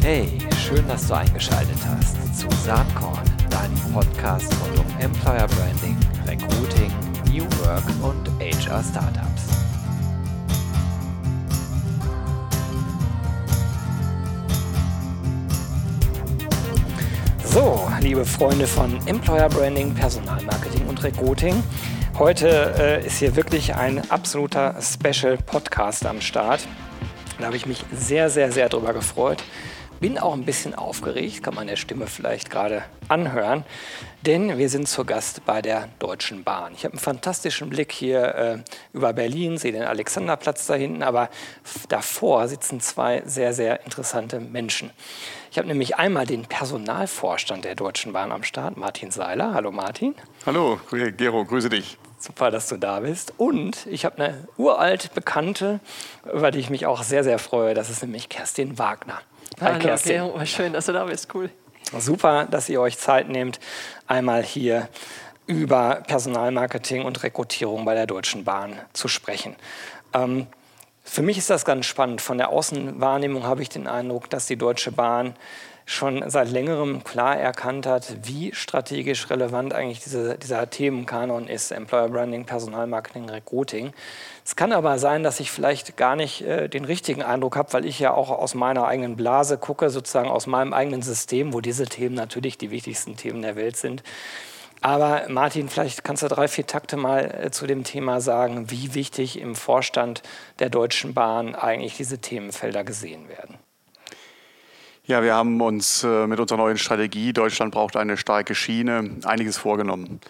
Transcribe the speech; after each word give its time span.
Hey, 0.00 0.38
schön, 0.56 0.86
dass 0.86 1.08
du 1.08 1.14
eingeschaltet 1.14 1.78
hast 1.84 2.38
zu 2.38 2.48
Saatkorn, 2.64 3.24
deinem 3.50 3.92
Podcast 3.92 4.54
rund 4.62 4.78
um 4.78 5.00
Employer 5.00 5.48
Branding, 5.48 5.96
Recruiting, 6.28 6.92
New 7.28 7.44
Work 7.64 7.82
und 8.02 8.28
HR 8.40 8.84
Startups. 8.84 9.48
So, 17.44 17.88
liebe 18.00 18.24
Freunde 18.24 18.68
von 18.68 19.04
Employer 19.08 19.48
Branding, 19.48 19.92
Personalmarketing 19.92 20.86
und 20.86 21.02
Recruiting. 21.02 21.64
Heute 22.16 22.74
äh, 22.78 23.06
ist 23.06 23.18
hier 23.18 23.34
wirklich 23.34 23.74
ein 23.74 24.08
absoluter 24.08 24.76
Special 24.80 25.36
Podcast 25.36 26.06
am 26.06 26.20
Start. 26.20 26.60
Da 27.42 27.46
habe 27.46 27.56
ich 27.56 27.66
mich 27.66 27.84
sehr, 27.92 28.30
sehr, 28.30 28.52
sehr 28.52 28.68
drüber 28.68 28.92
gefreut. 28.92 29.42
Bin 29.98 30.16
auch 30.16 30.32
ein 30.32 30.44
bisschen 30.44 30.76
aufgeregt, 30.76 31.42
kann 31.42 31.56
man 31.56 31.66
der 31.66 31.74
Stimme 31.74 32.06
vielleicht 32.06 32.50
gerade 32.50 32.84
anhören, 33.08 33.64
denn 34.24 34.58
wir 34.58 34.68
sind 34.68 34.86
zu 34.86 35.04
Gast 35.04 35.44
bei 35.44 35.60
der 35.60 35.88
Deutschen 35.98 36.44
Bahn. 36.44 36.72
Ich 36.76 36.84
habe 36.84 36.92
einen 36.92 37.00
fantastischen 37.00 37.68
Blick 37.68 37.90
hier 37.90 38.34
äh, 38.36 38.58
über 38.92 39.12
Berlin, 39.12 39.58
sehe 39.58 39.72
den 39.72 39.82
Alexanderplatz 39.82 40.68
da 40.68 40.74
hinten, 40.74 41.02
aber 41.02 41.30
davor 41.88 42.46
sitzen 42.46 42.78
zwei 42.78 43.22
sehr, 43.26 43.52
sehr 43.52 43.84
interessante 43.84 44.38
Menschen. 44.38 44.90
Ich 45.50 45.58
habe 45.58 45.66
nämlich 45.66 45.96
einmal 45.96 46.26
den 46.26 46.42
Personalvorstand 46.42 47.64
der 47.64 47.74
Deutschen 47.74 48.12
Bahn 48.12 48.30
am 48.30 48.44
Start, 48.44 48.76
Martin 48.76 49.10
Seiler. 49.10 49.52
Hallo 49.52 49.72
Martin. 49.72 50.14
Hallo, 50.46 50.78
Gero, 50.92 51.44
grüße 51.44 51.70
dich. 51.70 51.98
Super, 52.22 52.52
dass 52.52 52.68
du 52.68 52.76
da 52.76 53.00
bist. 53.00 53.34
Und 53.36 53.84
ich 53.86 54.04
habe 54.04 54.22
eine 54.22 54.46
uralt 54.56 55.12
Bekannte, 55.12 55.80
über 56.32 56.52
die 56.52 56.60
ich 56.60 56.70
mich 56.70 56.86
auch 56.86 57.02
sehr, 57.02 57.24
sehr 57.24 57.40
freue. 57.40 57.74
Das 57.74 57.90
ist 57.90 58.00
nämlich 58.00 58.28
Kerstin 58.28 58.78
Wagner. 58.78 59.20
Hi, 59.60 59.72
Hallo, 59.72 59.78
Kerstin. 59.80 60.22
Okay. 60.22 60.46
Schön, 60.46 60.72
dass 60.72 60.86
du 60.86 60.92
da 60.92 61.04
bist. 61.06 61.34
Cool. 61.34 61.50
Super, 61.98 62.46
dass 62.48 62.68
ihr 62.68 62.80
euch 62.80 62.96
Zeit 62.96 63.28
nehmt, 63.28 63.58
einmal 64.06 64.44
hier 64.44 64.88
über 65.46 66.02
Personalmarketing 66.06 67.04
und 67.04 67.24
Rekrutierung 67.24 67.84
bei 67.84 67.94
der 67.94 68.06
Deutschen 68.06 68.44
Bahn 68.44 68.78
zu 68.92 69.08
sprechen. 69.08 69.56
Ähm, 70.14 70.46
für 71.02 71.22
mich 71.22 71.38
ist 71.38 71.50
das 71.50 71.64
ganz 71.64 71.86
spannend. 71.86 72.20
Von 72.20 72.38
der 72.38 72.50
Außenwahrnehmung 72.50 73.42
habe 73.42 73.62
ich 73.62 73.68
den 73.68 73.88
Eindruck, 73.88 74.30
dass 74.30 74.46
die 74.46 74.56
Deutsche 74.56 74.92
Bahn 74.92 75.34
schon 75.84 76.28
seit 76.30 76.50
längerem 76.50 77.04
klar 77.04 77.36
erkannt 77.36 77.86
hat, 77.86 78.16
wie 78.22 78.54
strategisch 78.54 79.28
relevant 79.30 79.74
eigentlich 79.74 80.00
diese, 80.00 80.38
dieser 80.38 80.68
Themenkanon 80.70 81.48
ist, 81.48 81.70
Employer 81.70 82.08
Branding, 82.08 82.44
Personalmarketing, 82.44 83.28
Recruiting. 83.28 83.92
Es 84.44 84.56
kann 84.56 84.72
aber 84.72 84.98
sein, 84.98 85.22
dass 85.22 85.40
ich 85.40 85.50
vielleicht 85.50 85.96
gar 85.96 86.16
nicht 86.16 86.42
äh, 86.42 86.68
den 86.68 86.84
richtigen 86.84 87.22
Eindruck 87.22 87.56
habe, 87.56 87.72
weil 87.72 87.84
ich 87.84 87.98
ja 87.98 88.12
auch 88.12 88.30
aus 88.30 88.54
meiner 88.54 88.86
eigenen 88.86 89.16
Blase 89.16 89.58
gucke, 89.58 89.90
sozusagen 89.90 90.28
aus 90.28 90.46
meinem 90.46 90.72
eigenen 90.72 91.02
System, 91.02 91.52
wo 91.52 91.60
diese 91.60 91.86
Themen 91.86 92.14
natürlich 92.14 92.58
die 92.58 92.70
wichtigsten 92.70 93.16
Themen 93.16 93.42
der 93.42 93.56
Welt 93.56 93.76
sind. 93.76 94.02
Aber 94.82 95.26
Martin, 95.28 95.68
vielleicht 95.68 96.02
kannst 96.02 96.24
du 96.24 96.28
drei, 96.28 96.48
vier 96.48 96.66
Takte 96.66 96.96
mal 96.96 97.44
äh, 97.44 97.50
zu 97.52 97.68
dem 97.68 97.84
Thema 97.84 98.20
sagen, 98.20 98.70
wie 98.70 98.94
wichtig 98.94 99.38
im 99.38 99.54
Vorstand 99.54 100.22
der 100.58 100.70
Deutschen 100.70 101.14
Bahn 101.14 101.54
eigentlich 101.54 101.96
diese 101.96 102.18
Themenfelder 102.18 102.82
gesehen 102.82 103.28
werden. 103.28 103.58
Ja, 105.12 105.22
wir 105.22 105.34
haben 105.34 105.60
uns 105.60 106.04
äh, 106.04 106.26
mit 106.26 106.40
unserer 106.40 106.56
neuen 106.56 106.78
Strategie 106.78 107.34
Deutschland 107.34 107.74
braucht 107.74 107.98
eine 107.98 108.16
starke 108.16 108.54
Schiene 108.54 109.10
einiges 109.24 109.58
vorgenommen. 109.58 110.22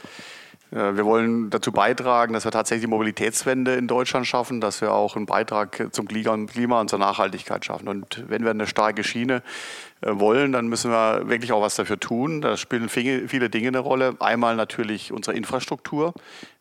Äh, 0.72 0.96
wir 0.96 1.04
wollen 1.04 1.50
dazu 1.50 1.70
beitragen, 1.70 2.32
dass 2.32 2.44
wir 2.44 2.50
tatsächlich 2.50 2.84
die 2.84 2.90
Mobilitätswende 2.90 3.74
in 3.74 3.86
Deutschland 3.86 4.26
schaffen, 4.26 4.60
dass 4.60 4.80
wir 4.80 4.92
auch 4.92 5.16
einen 5.16 5.26
Beitrag 5.26 5.88
zum 5.92 6.08
Klima 6.08 6.80
und 6.80 6.88
zur 6.88 6.98
Nachhaltigkeit 6.98 7.64
schaffen. 7.64 7.88
Und 7.88 8.24
wenn 8.28 8.42
wir 8.42 8.50
eine 8.50 8.66
starke 8.66 9.04
Schiene 9.04 9.42
äh, 10.00 10.10
wollen, 10.12 10.52
dann 10.52 10.68
müssen 10.68 10.90
wir 10.90 11.28
wirklich 11.28 11.52
auch 11.52 11.62
was 11.62 11.76
dafür 11.76 12.00
tun. 12.00 12.40
Da 12.40 12.56
spielen 12.56 12.88
viele 12.88 13.50
Dinge 13.50 13.68
eine 13.68 13.78
Rolle. 13.78 14.16
Einmal 14.20 14.56
natürlich 14.56 15.12
unsere 15.12 15.36
Infrastruktur. 15.36 16.14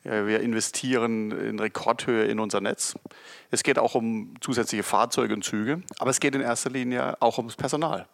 Wir 0.04 0.40
investieren 0.40 1.30
in 1.30 1.60
Rekordhöhe 1.60 2.26
in 2.26 2.40
unser 2.40 2.60
Netz. 2.60 2.96
Es 3.52 3.62
geht 3.62 3.78
auch 3.78 3.94
um 3.94 4.34
zusätzliche 4.42 4.82
Fahrzeuge 4.82 5.36
und 5.36 5.44
Züge, 5.44 5.84
aber 6.00 6.10
es 6.10 6.20
geht 6.20 6.34
in 6.34 6.42
erster 6.42 6.72
Linie 6.72 7.22
auch 7.22 7.38
ums 7.38 7.56
Personal. 7.56 8.08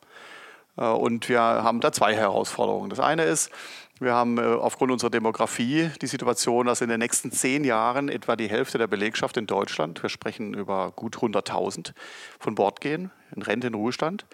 Äh, 0.78 0.86
und 0.86 1.28
wir 1.30 1.42
haben 1.42 1.82
da 1.82 1.92
zwei 1.92 2.16
Herausforderungen. 2.16 2.90
Das 2.90 3.00
eine 3.00 3.24
ist, 3.24 3.52
wir 4.00 4.14
haben 4.14 4.38
äh, 4.38 4.42
aufgrund 4.42 4.92
unserer 4.92 5.10
Demografie 5.10 5.90
die 6.02 6.08
Situation, 6.08 6.68
dass 6.68 6.82
in 6.82 6.90
den 6.90 7.00
nächsten 7.00 7.32
zehn 7.32 7.64
Jahren 7.64 8.10
etwa 8.10 8.36
die 8.36 8.50
Hälfte 8.50 8.78
der 8.78 8.88
Belegschaft 8.88 9.38
in 9.38 9.48
Deutschland, 9.48 10.02
wir 10.04 10.10
sprechen 10.10 10.54
über 10.54 10.92
gut 10.92 11.18
100.000, 11.18 11.94
von 12.40 12.56
Bord 12.56 12.82
gehen, 12.82 13.12
in 13.36 13.42
Rente, 13.42 13.68
in 13.68 13.74
Ruhestand. 13.74 14.26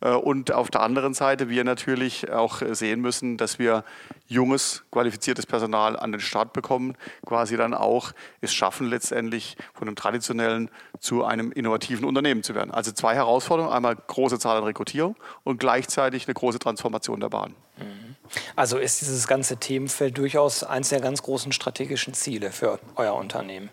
Äh, 0.00 0.10
und 0.10 0.52
auf 0.52 0.70
der 0.70 0.82
anderen 0.82 1.14
Seite 1.14 1.48
wir 1.48 1.64
natürlich 1.64 2.30
auch 2.30 2.62
sehen 2.72 3.00
müssen, 3.00 3.36
dass 3.36 3.58
wir 3.58 3.84
junges, 4.26 4.84
qualifiziertes 4.90 5.46
Personal 5.46 5.96
an 5.96 6.12
den 6.12 6.20
Start 6.20 6.52
bekommen, 6.52 6.96
quasi 7.24 7.56
dann 7.56 7.74
auch 7.74 8.12
es 8.40 8.52
schaffen, 8.52 8.88
letztendlich 8.88 9.56
von 9.74 9.88
einem 9.88 9.96
traditionellen 9.96 10.70
zu 11.00 11.24
einem 11.24 11.52
innovativen 11.52 12.04
Unternehmen 12.04 12.42
zu 12.42 12.54
werden. 12.54 12.70
Also 12.70 12.92
zwei 12.92 13.14
Herausforderungen, 13.14 13.72
einmal 13.72 13.94
große 13.94 14.38
Zahl 14.38 14.56
an 14.56 14.64
Rekrutierung 14.64 15.16
und 15.44 15.60
gleichzeitig 15.60 16.26
eine 16.26 16.34
große 16.34 16.58
Transformation 16.58 17.20
der 17.20 17.28
Bahn. 17.28 17.54
Mhm. 17.78 18.05
Also 18.54 18.78
ist 18.78 19.00
dieses 19.00 19.26
ganze 19.26 19.56
Themenfeld 19.56 20.16
durchaus 20.18 20.64
eines 20.64 20.90
der 20.90 21.00
ganz 21.00 21.22
großen 21.22 21.52
strategischen 21.52 22.14
Ziele 22.14 22.52
für 22.52 22.78
euer 22.96 23.14
Unternehmen. 23.14 23.70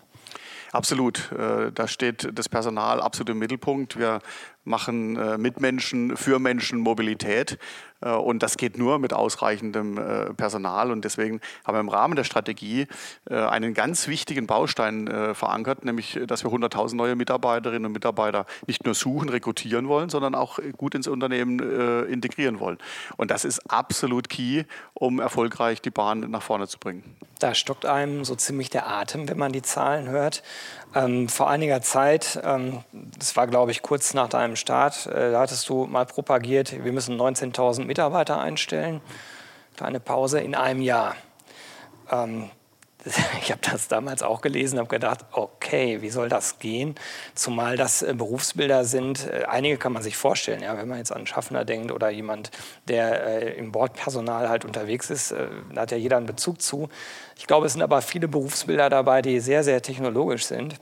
Absolut. 0.74 1.30
Äh, 1.30 1.70
da 1.70 1.86
steht 1.86 2.28
das 2.32 2.48
Personal 2.48 3.00
absolut 3.00 3.30
im 3.30 3.38
Mittelpunkt. 3.38 3.96
Wir 3.96 4.20
machen 4.64 5.16
äh, 5.16 5.38
mit 5.38 5.60
Menschen, 5.60 6.16
für 6.16 6.40
Menschen 6.40 6.80
Mobilität. 6.80 7.58
Äh, 8.04 8.10
und 8.10 8.42
das 8.42 8.56
geht 8.56 8.78
nur 8.78 8.98
mit 8.98 9.12
ausreichendem 9.12 9.98
äh, 9.98 10.34
Personal. 10.34 10.90
Und 10.90 11.04
deswegen 11.04 11.40
haben 11.64 11.74
wir 11.74 11.80
im 11.80 11.88
Rahmen 11.88 12.16
der 12.16 12.24
Strategie 12.24 12.86
einen 13.26 13.74
ganz 13.74 14.06
wichtigen 14.08 14.46
Baustein 14.46 15.34
verankert, 15.34 15.84
nämlich, 15.84 16.18
dass 16.26 16.44
wir 16.44 16.50
100.000 16.50 16.94
neue 16.94 17.16
Mitarbeiterinnen 17.16 17.86
und 17.86 17.92
Mitarbeiter 17.92 18.46
nicht 18.66 18.84
nur 18.84 18.94
suchen, 18.94 19.28
rekrutieren 19.28 19.88
wollen, 19.88 20.08
sondern 20.08 20.34
auch 20.34 20.58
gut 20.76 20.94
ins 20.94 21.08
Unternehmen 21.08 21.58
integrieren 22.06 22.60
wollen. 22.60 22.78
Und 23.16 23.30
das 23.30 23.44
ist 23.44 23.70
absolut 23.70 24.28
key, 24.28 24.64
um 24.94 25.20
erfolgreich 25.20 25.80
die 25.80 25.90
Bahn 25.90 26.20
nach 26.30 26.42
vorne 26.42 26.68
zu 26.68 26.78
bringen. 26.78 27.16
Da 27.38 27.54
stockt 27.54 27.84
einem 27.84 28.24
so 28.24 28.34
ziemlich 28.36 28.70
der 28.70 28.88
Atem, 28.88 29.28
wenn 29.28 29.38
man 29.38 29.52
die 29.52 29.62
Zahlen 29.62 30.08
hört. 30.08 30.42
Ähm, 30.94 31.28
vor 31.28 31.50
einiger 31.50 31.82
Zeit, 31.82 32.40
ähm, 32.44 32.84
das 32.92 33.34
war 33.36 33.46
glaube 33.48 33.72
ich 33.72 33.82
kurz 33.82 34.14
nach 34.14 34.28
deinem 34.28 34.54
Start, 34.54 35.06
äh, 35.06 35.32
da 35.32 35.40
hattest 35.40 35.68
du 35.68 35.86
mal 35.86 36.06
propagiert, 36.06 36.84
wir 36.84 36.92
müssen 36.92 37.20
19.000 37.20 37.84
Mitarbeiter 37.84 38.40
einstellen. 38.40 39.00
Kleine 39.76 39.98
Pause 39.98 40.40
in 40.40 40.54
einem 40.54 40.80
Jahr. 40.80 41.16
Ähm, 42.10 42.50
ich 43.42 43.50
habe 43.50 43.60
das 43.70 43.88
damals 43.88 44.22
auch 44.22 44.40
gelesen, 44.40 44.78
habe 44.78 44.88
gedacht, 44.88 45.26
okay, 45.32 46.00
wie 46.00 46.10
soll 46.10 46.28
das 46.28 46.58
gehen? 46.58 46.94
Zumal 47.34 47.76
das 47.76 48.02
äh, 48.02 48.14
Berufsbilder 48.14 48.84
sind, 48.84 49.26
äh, 49.26 49.44
einige 49.44 49.76
kann 49.76 49.92
man 49.92 50.02
sich 50.02 50.16
vorstellen, 50.16 50.62
ja, 50.62 50.76
wenn 50.76 50.88
man 50.88 50.98
jetzt 50.98 51.12
an 51.12 51.26
Schaffner 51.26 51.64
denkt 51.64 51.92
oder 51.92 52.08
jemand, 52.08 52.50
der 52.88 53.26
äh, 53.26 53.58
im 53.58 53.72
Bordpersonal 53.72 54.48
halt 54.48 54.64
unterwegs 54.64 55.10
ist, 55.10 55.32
äh, 55.32 55.48
da 55.72 55.82
hat 55.82 55.90
ja 55.90 55.98
jeder 55.98 56.16
einen 56.16 56.26
Bezug 56.26 56.62
zu. 56.62 56.88
Ich 57.36 57.46
glaube, 57.46 57.66
es 57.66 57.74
sind 57.74 57.82
aber 57.82 58.00
viele 58.00 58.28
Berufsbilder 58.28 58.88
dabei, 58.88 59.20
die 59.20 59.40
sehr, 59.40 59.64
sehr 59.64 59.82
technologisch 59.82 60.46
sind 60.46 60.76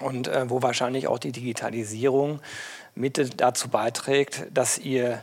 und 0.00 0.28
wo 0.46 0.60
wahrscheinlich 0.60 1.06
auch 1.06 1.20
die 1.20 1.30
Digitalisierung 1.30 2.40
mit 2.96 3.40
dazu 3.40 3.68
beiträgt, 3.68 4.46
dass 4.52 4.76
ihr 4.76 5.22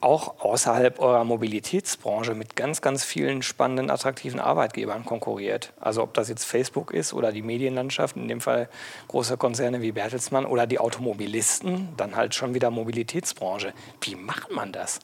auch 0.00 0.40
außerhalb 0.40 0.98
eurer 0.98 1.24
Mobilitätsbranche 1.24 2.34
mit 2.34 2.56
ganz, 2.56 2.80
ganz 2.80 3.04
vielen 3.04 3.42
spannenden, 3.42 3.90
attraktiven 3.90 4.40
Arbeitgebern 4.40 5.04
konkurriert. 5.04 5.72
Also 5.80 6.02
ob 6.02 6.14
das 6.14 6.28
jetzt 6.28 6.44
Facebook 6.44 6.92
ist 6.92 7.12
oder 7.12 7.32
die 7.32 7.42
Medienlandschaft, 7.42 8.16
in 8.16 8.28
dem 8.28 8.40
Fall 8.40 8.68
große 9.08 9.36
Konzerne 9.36 9.82
wie 9.82 9.92
Bertelsmann 9.92 10.46
oder 10.46 10.66
die 10.66 10.78
Automobilisten, 10.78 11.88
dann 11.96 12.16
halt 12.16 12.34
schon 12.34 12.54
wieder 12.54 12.70
Mobilitätsbranche. 12.70 13.72
Wie 14.02 14.14
macht 14.14 14.50
man 14.52 14.72
das? 14.72 15.00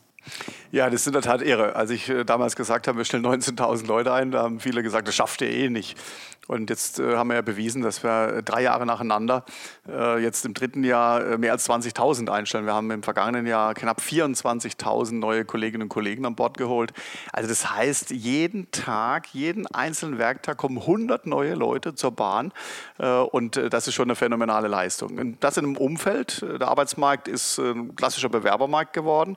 Ja, 0.72 0.90
das 0.90 1.02
ist 1.02 1.06
in 1.08 1.12
der 1.12 1.22
Tat 1.22 1.42
irre. 1.42 1.76
Als 1.76 1.90
ich 1.90 2.08
äh, 2.08 2.24
damals 2.24 2.56
gesagt 2.56 2.88
habe, 2.88 2.98
wir 2.98 3.04
stellen 3.04 3.24
19.000 3.26 3.86
Leute 3.86 4.12
ein, 4.12 4.30
da 4.30 4.42
haben 4.42 4.60
viele 4.60 4.82
gesagt, 4.82 5.06
das 5.06 5.14
schafft 5.14 5.40
ihr 5.42 5.50
eh 5.50 5.68
nicht. 5.68 5.98
Und 6.46 6.68
jetzt 6.68 6.98
äh, 6.98 7.16
haben 7.16 7.28
wir 7.28 7.36
ja 7.36 7.42
bewiesen, 7.42 7.82
dass 7.82 8.02
wir 8.02 8.42
drei 8.42 8.62
Jahre 8.62 8.84
nacheinander 8.84 9.44
äh, 9.88 10.22
jetzt 10.22 10.44
im 10.44 10.52
dritten 10.52 10.84
Jahr 10.84 11.24
äh, 11.24 11.38
mehr 11.38 11.52
als 11.52 11.68
20.000 11.68 12.30
einstellen. 12.30 12.66
Wir 12.66 12.74
haben 12.74 12.90
im 12.90 13.02
vergangenen 13.02 13.46
Jahr 13.46 13.72
knapp 13.74 14.00
24.000 14.00 15.14
neue 15.14 15.44
Kolleginnen 15.44 15.84
und 15.84 15.88
Kollegen 15.88 16.26
an 16.26 16.34
Bord 16.34 16.58
geholt. 16.58 16.92
Also 17.32 17.48
das 17.48 17.70
heißt, 17.74 18.10
jeden 18.10 18.70
Tag, 18.72 19.28
jeden 19.32 19.66
einzelnen 19.68 20.18
Werktag 20.18 20.58
kommen 20.58 20.78
100 20.78 21.26
neue 21.26 21.54
Leute 21.54 21.94
zur 21.94 22.12
Bahn. 22.12 22.52
Äh, 22.98 23.06
und 23.06 23.56
äh, 23.56 23.70
das 23.70 23.88
ist 23.88 23.94
schon 23.94 24.06
eine 24.06 24.16
phänomenale 24.16 24.68
Leistung. 24.68 25.18
Und 25.18 25.42
das 25.42 25.56
in 25.56 25.64
einem 25.64 25.76
Umfeld, 25.76 26.42
äh, 26.42 26.58
der 26.58 26.68
Arbeitsmarkt 26.68 27.26
ist 27.26 27.58
ein 27.58 27.96
klassischer 27.96 28.28
Bewerbermarkt 28.28 28.92
geworden. 28.92 29.36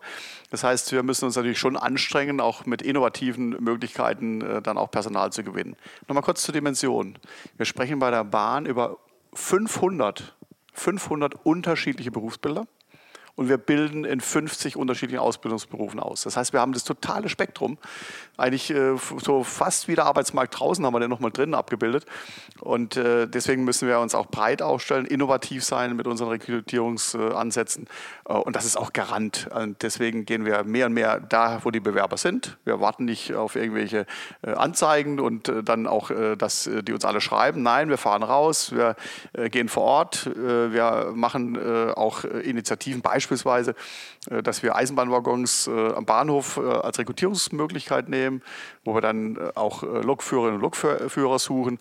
Das 0.49 0.63
heißt, 0.63 0.91
wir 0.91 1.03
müssen 1.03 1.25
uns 1.25 1.35
natürlich 1.35 1.59
schon 1.59 1.77
anstrengen, 1.77 2.39
auch 2.39 2.65
mit 2.65 2.81
innovativen 2.81 3.49
Möglichkeiten 3.61 4.61
dann 4.63 4.77
auch 4.77 4.89
Personal 4.89 5.31
zu 5.31 5.43
gewinnen. 5.43 5.75
Nochmal 6.07 6.23
kurz 6.23 6.43
zur 6.43 6.53
Dimension. 6.53 6.96
Region. 6.97 7.17
Wir 7.55 7.65
sprechen 7.65 7.99
bei 7.99 8.11
der 8.11 8.23
Bahn 8.23 8.65
über 8.65 8.97
500, 9.33 10.35
500 10.73 11.45
unterschiedliche 11.45 12.11
Berufsbilder 12.11 12.67
und 13.37 13.49
wir 13.49 13.57
bilden 13.57 14.03
in 14.03 14.19
50 14.19 14.75
unterschiedlichen 14.75 15.19
Ausbildungsberufen 15.19 15.99
aus. 15.99 16.23
Das 16.23 16.35
heißt, 16.35 16.53
wir 16.53 16.59
haben 16.59 16.73
das 16.73 16.83
totale 16.83 17.29
Spektrum. 17.29 17.77
Eigentlich 18.35 18.71
äh, 18.71 18.95
so 19.23 19.43
fast 19.43 19.87
wie 19.87 19.95
der 19.95 20.05
Arbeitsmarkt 20.05 20.59
draußen 20.59 20.83
haben 20.83 20.93
wir 20.93 20.99
den 20.99 21.09
nochmal 21.09 21.31
drin 21.31 21.53
abgebildet. 21.53 22.05
Und 22.59 22.97
äh, 22.97 23.27
deswegen 23.27 23.63
müssen 23.63 23.87
wir 23.87 23.99
uns 23.99 24.15
auch 24.15 24.27
breit 24.27 24.63
aufstellen, 24.63 25.05
innovativ 25.05 25.63
sein 25.63 25.95
mit 25.95 26.07
unseren 26.07 26.29
Rekrutierungsansätzen. 26.29 27.87
Äh, 28.27 28.33
und 28.33 28.55
das 28.55 28.65
ist 28.65 28.75
auch 28.75 28.91
Garant. 28.91 29.47
Und 29.53 29.83
deswegen 29.83 30.25
gehen 30.25 30.43
wir 30.43 30.63
mehr 30.63 30.87
und 30.87 30.93
mehr 30.93 31.19
da, 31.19 31.59
wo 31.63 31.69
die 31.69 31.79
Bewerber 31.79 32.17
sind. 32.17 32.57
Wir 32.65 32.79
warten 32.79 33.05
nicht 33.05 33.35
auf 33.35 33.55
irgendwelche 33.55 34.07
äh, 34.41 34.51
Anzeigen 34.51 35.19
und 35.19 35.47
äh, 35.49 35.63
dann 35.63 35.85
auch, 35.85 36.11
dass 36.37 36.69
die 36.83 36.93
uns 36.93 37.05
alle 37.05 37.21
schreiben. 37.21 37.61
Nein, 37.61 37.89
wir 37.89 37.97
fahren 37.97 38.23
raus, 38.23 38.71
wir 38.71 38.95
gehen 39.49 39.67
vor 39.69 39.83
Ort, 39.83 40.29
wir 40.35 41.11
machen 41.13 41.57
auch 41.93 42.23
Initiativen, 42.23 43.01
beispielsweise, 43.27 43.75
dass 44.43 44.63
wir 44.63 44.75
Eisenbahnwaggons 44.75 45.67
am 45.67 46.05
Bahnhof 46.05 46.57
als 46.57 46.99
Rekrutierungsmöglichkeit 46.99 48.09
nehmen, 48.09 48.41
wo 48.83 48.93
wir 48.93 49.01
dann 49.01 49.37
auch 49.55 49.83
Lokführerinnen 49.83 50.55
und 50.55 50.61
Lokführer 50.61 51.39
suchen 51.39 51.77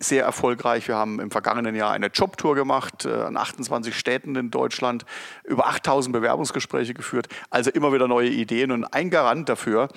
sehr 0.00 0.24
erfolgreich. 0.24 0.86
Wir 0.88 0.96
haben 0.96 1.20
im 1.20 1.30
vergangenen 1.30 1.74
Jahr 1.74 1.92
eine 1.92 2.06
Jobtour 2.06 2.54
gemacht 2.54 3.04
äh, 3.04 3.12
an 3.12 3.36
28 3.36 3.94
Städten 3.94 4.36
in 4.36 4.50
Deutschland, 4.50 5.04
über 5.44 5.66
8000 5.66 6.12
Bewerbungsgespräche 6.12 6.94
geführt, 6.94 7.28
also 7.50 7.70
immer 7.70 7.92
wieder 7.92 8.06
neue 8.06 8.28
Ideen. 8.28 8.70
Und 8.70 8.84
ein 8.84 9.10
Garant 9.10 9.48
dafür 9.48 9.88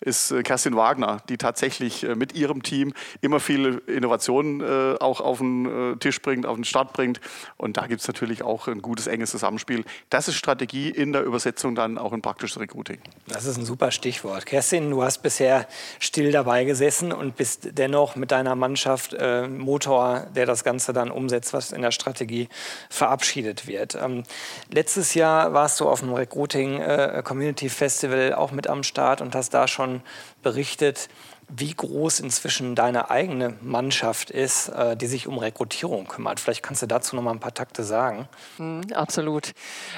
ist 0.00 0.30
äh, 0.30 0.42
Kerstin 0.42 0.76
Wagner, 0.76 1.18
die 1.28 1.36
tatsächlich 1.36 2.04
äh, 2.04 2.14
mit 2.14 2.34
ihrem 2.34 2.62
Team 2.62 2.94
immer 3.20 3.40
viele 3.40 3.78
Innovationen 3.86 4.60
auch 5.00 5.20
auf 5.20 5.38
den 5.38 5.96
Tisch 6.00 6.20
bringt, 6.22 6.46
auf 6.46 6.56
den 6.56 6.64
Start 6.64 6.92
bringt. 6.92 7.20
Und 7.56 7.76
da 7.76 7.86
gibt 7.86 8.00
es 8.00 8.08
natürlich 8.08 8.42
auch 8.42 8.68
ein 8.68 8.82
gutes, 8.82 9.06
enges 9.06 9.30
Zusammenspiel. 9.30 9.84
Das 10.08 10.28
ist 10.28 10.36
Strategie 10.36 10.90
in 10.90 11.12
der 11.12 11.24
Übersetzung 11.24 11.74
dann 11.74 11.98
auch 11.98 12.12
in 12.12 12.22
praktisches 12.22 12.60
Recruiting. 12.60 13.00
Das 13.26 13.44
ist 13.44 13.58
ein 13.58 13.64
super 13.64 13.90
Stichwort. 13.90 14.46
Kerstin, 14.46 14.90
du 14.90 15.02
hast 15.02 15.18
bisher 15.18 15.66
still 15.98 16.32
dabei 16.32 16.64
gesessen 16.64 17.12
und 17.12 17.36
bist 17.36 17.70
dennoch 17.72 18.16
mit 18.16 18.30
deiner 18.30 18.54
Mannschaft 18.54 19.14
äh, 19.14 19.49
Motor, 19.58 20.26
der 20.34 20.46
das 20.46 20.64
Ganze 20.64 20.92
dann 20.92 21.10
umsetzt, 21.10 21.52
was 21.52 21.72
in 21.72 21.82
der 21.82 21.90
Strategie 21.90 22.48
verabschiedet 22.88 23.66
wird. 23.66 23.94
Ähm, 23.94 24.24
letztes 24.70 25.14
Jahr 25.14 25.52
warst 25.52 25.80
du 25.80 25.88
auf 25.88 26.00
dem 26.00 26.12
Recruiting 26.12 26.80
äh, 26.80 27.22
Community 27.24 27.68
Festival 27.68 28.34
auch 28.34 28.52
mit 28.52 28.68
am 28.68 28.82
Start 28.82 29.20
und 29.20 29.34
hast 29.34 29.54
da 29.54 29.68
schon 29.68 30.02
berichtet, 30.42 31.08
wie 31.56 31.74
groß 31.74 32.20
inzwischen 32.20 32.74
deine 32.74 33.10
eigene 33.10 33.54
Mannschaft 33.60 34.30
ist, 34.30 34.68
äh, 34.68 34.96
die 34.96 35.06
sich 35.06 35.26
um 35.26 35.38
Rekrutierung 35.38 36.06
kümmert. 36.06 36.38
Vielleicht 36.38 36.62
kannst 36.62 36.82
du 36.82 36.86
dazu 36.86 37.16
noch 37.16 37.22
mal 37.22 37.32
ein 37.32 37.40
paar 37.40 37.54
Takte 37.54 37.82
sagen. 37.82 38.28
Mhm, 38.58 38.92
absolut. 38.94 39.52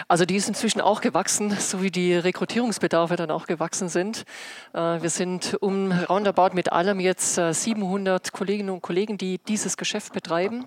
Also 0.09 0.25
die 0.25 0.37
ist 0.37 0.49
inzwischen 0.49 0.81
auch 0.81 1.01
gewachsen, 1.01 1.51
so 1.59 1.83
wie 1.83 1.91
die 1.91 2.15
Rekrutierungsbedarfe 2.15 3.17
dann 3.17 3.31
auch 3.31 3.47
gewachsen 3.47 3.89
sind. 3.89 4.25
Äh, 4.73 5.03
wir 5.03 5.11
sind 5.11 5.57
um 5.61 5.93
roundabout 5.93 6.55
mit 6.55 6.73
allem 6.73 7.01
jetzt 7.01 7.35
700 7.35 8.27
äh, 8.27 8.31
Kolleginnen 8.31 8.71
und 8.71 8.81
Kollegen, 8.81 9.19
die 9.19 9.39
dieses 9.39 9.77
Geschäft 9.77 10.13
betreiben. 10.13 10.67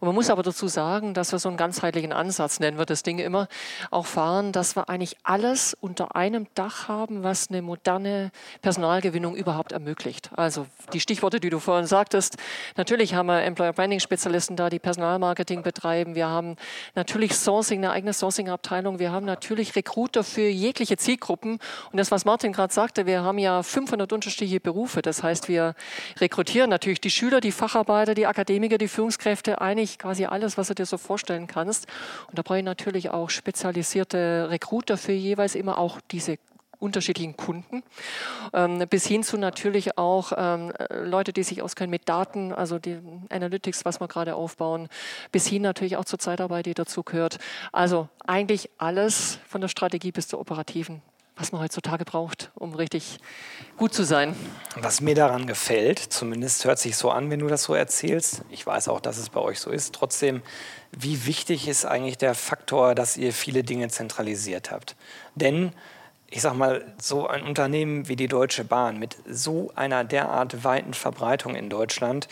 Und 0.00 0.06
man 0.06 0.14
muss 0.14 0.30
aber 0.30 0.42
dazu 0.42 0.66
sagen, 0.66 1.14
dass 1.14 1.30
wir 1.32 1.38
so 1.38 1.48
einen 1.48 1.58
ganzheitlichen 1.58 2.12
Ansatz, 2.12 2.58
nennen 2.58 2.78
wir 2.78 2.86
das 2.86 3.02
Ding 3.02 3.18
immer, 3.18 3.46
auch 3.90 4.06
fahren, 4.06 4.52
dass 4.52 4.74
wir 4.76 4.88
eigentlich 4.88 5.16
alles 5.22 5.76
unter 5.80 6.16
einem 6.16 6.46
Dach 6.54 6.88
haben, 6.88 7.22
was 7.22 7.50
eine 7.50 7.62
moderne 7.62 8.32
Personalgewinnung 8.62 9.36
überhaupt 9.36 9.72
ermöglicht 9.72 10.23
nicht. 10.24 10.38
Also 10.38 10.66
die 10.92 11.00
Stichworte, 11.00 11.40
die 11.40 11.50
du 11.50 11.58
vorhin 11.58 11.86
sagtest, 11.86 12.36
natürlich 12.76 13.14
haben 13.14 13.26
wir 13.26 13.42
Employer 13.42 13.72
Branding 13.72 14.00
Spezialisten 14.00 14.56
da, 14.56 14.70
die 14.70 14.78
Personalmarketing 14.78 15.62
betreiben. 15.62 16.14
Wir 16.14 16.28
haben 16.28 16.56
natürlich 16.94 17.34
Sourcing, 17.34 17.78
eine 17.78 17.92
eigene 17.92 18.12
Sourcing-Abteilung. 18.12 18.98
Wir 18.98 19.12
haben 19.12 19.26
natürlich 19.26 19.76
Recruiter 19.76 20.24
für 20.24 20.48
jegliche 20.48 20.96
Zielgruppen. 20.96 21.58
Und 21.90 21.98
das, 21.98 22.10
was 22.10 22.24
Martin 22.24 22.52
gerade 22.52 22.72
sagte, 22.72 23.06
wir 23.06 23.22
haben 23.22 23.38
ja 23.38 23.62
500 23.62 24.12
unterschiedliche 24.12 24.60
Berufe. 24.60 25.02
Das 25.02 25.22
heißt, 25.22 25.48
wir 25.48 25.74
rekrutieren 26.18 26.70
natürlich 26.70 27.00
die 27.00 27.10
Schüler, 27.10 27.40
die 27.40 27.52
Facharbeiter, 27.52 28.14
die 28.14 28.26
Akademiker, 28.26 28.78
die 28.78 28.88
Führungskräfte, 28.88 29.60
eigentlich 29.60 29.98
quasi 29.98 30.26
alles, 30.26 30.58
was 30.58 30.68
du 30.68 30.74
dir 30.74 30.86
so 30.86 30.98
vorstellen 30.98 31.46
kannst. 31.46 31.86
Und 32.28 32.38
da 32.38 32.42
brauche 32.42 32.58
ich 32.58 32.64
natürlich 32.64 33.10
auch 33.10 33.30
spezialisierte 33.30 34.48
Recruiter 34.50 34.96
für 34.96 35.12
jeweils 35.12 35.54
immer 35.54 35.78
auch 35.78 36.00
diese 36.10 36.38
unterschiedlichen 36.84 37.36
Kunden, 37.36 37.82
ähm, 38.52 38.84
bis 38.88 39.06
hin 39.06 39.22
zu 39.22 39.38
natürlich 39.38 39.96
auch 39.96 40.32
ähm, 40.36 40.72
Leute, 40.90 41.32
die 41.32 41.42
sich 41.42 41.62
auskennen 41.62 41.90
mit 41.90 42.08
Daten, 42.08 42.52
also 42.52 42.78
die 42.78 42.98
Analytics, 43.30 43.84
was 43.84 44.00
wir 44.00 44.08
gerade 44.08 44.34
aufbauen, 44.34 44.88
bis 45.32 45.46
hin 45.46 45.62
natürlich 45.62 45.96
auch 45.96 46.04
zur 46.04 46.18
Zeitarbeit, 46.18 46.66
die 46.66 46.74
dazu 46.74 47.02
gehört. 47.02 47.38
Also 47.72 48.08
eigentlich 48.26 48.70
alles 48.78 49.38
von 49.48 49.60
der 49.60 49.68
Strategie 49.68 50.12
bis 50.12 50.28
zur 50.28 50.40
operativen 50.40 51.02
was 51.36 51.50
man 51.50 51.60
heutzutage 51.62 52.04
braucht, 52.04 52.52
um 52.54 52.74
richtig 52.74 53.18
gut 53.76 53.92
zu 53.92 54.04
sein. 54.04 54.36
Was 54.76 55.00
mir 55.00 55.14
daran 55.14 55.46
gefällt, 55.46 55.98
zumindest 55.98 56.64
hört 56.64 56.78
sich 56.78 56.96
so 56.96 57.10
an, 57.10 57.30
wenn 57.30 57.40
du 57.40 57.48
das 57.48 57.64
so 57.64 57.74
erzählst, 57.74 58.42
ich 58.50 58.64
weiß 58.64 58.88
auch, 58.88 59.00
dass 59.00 59.18
es 59.18 59.30
bei 59.30 59.40
euch 59.40 59.58
so 59.58 59.70
ist, 59.70 59.94
trotzdem, 59.94 60.42
wie 60.92 61.26
wichtig 61.26 61.66
ist 61.66 61.86
eigentlich 61.86 62.18
der 62.18 62.34
Faktor, 62.34 62.94
dass 62.94 63.16
ihr 63.16 63.32
viele 63.32 63.64
Dinge 63.64 63.88
zentralisiert 63.88 64.70
habt? 64.70 64.94
Denn 65.34 65.72
ich 66.34 66.42
sag 66.42 66.56
mal, 66.56 66.84
so 67.00 67.28
ein 67.28 67.44
Unternehmen 67.44 68.08
wie 68.08 68.16
die 68.16 68.26
Deutsche 68.26 68.64
Bahn 68.64 68.98
mit 68.98 69.16
so 69.24 69.70
einer 69.76 70.02
derart 70.02 70.64
weiten 70.64 70.92
Verbreitung 70.92 71.54
in 71.54 71.70
Deutschland 71.70 72.26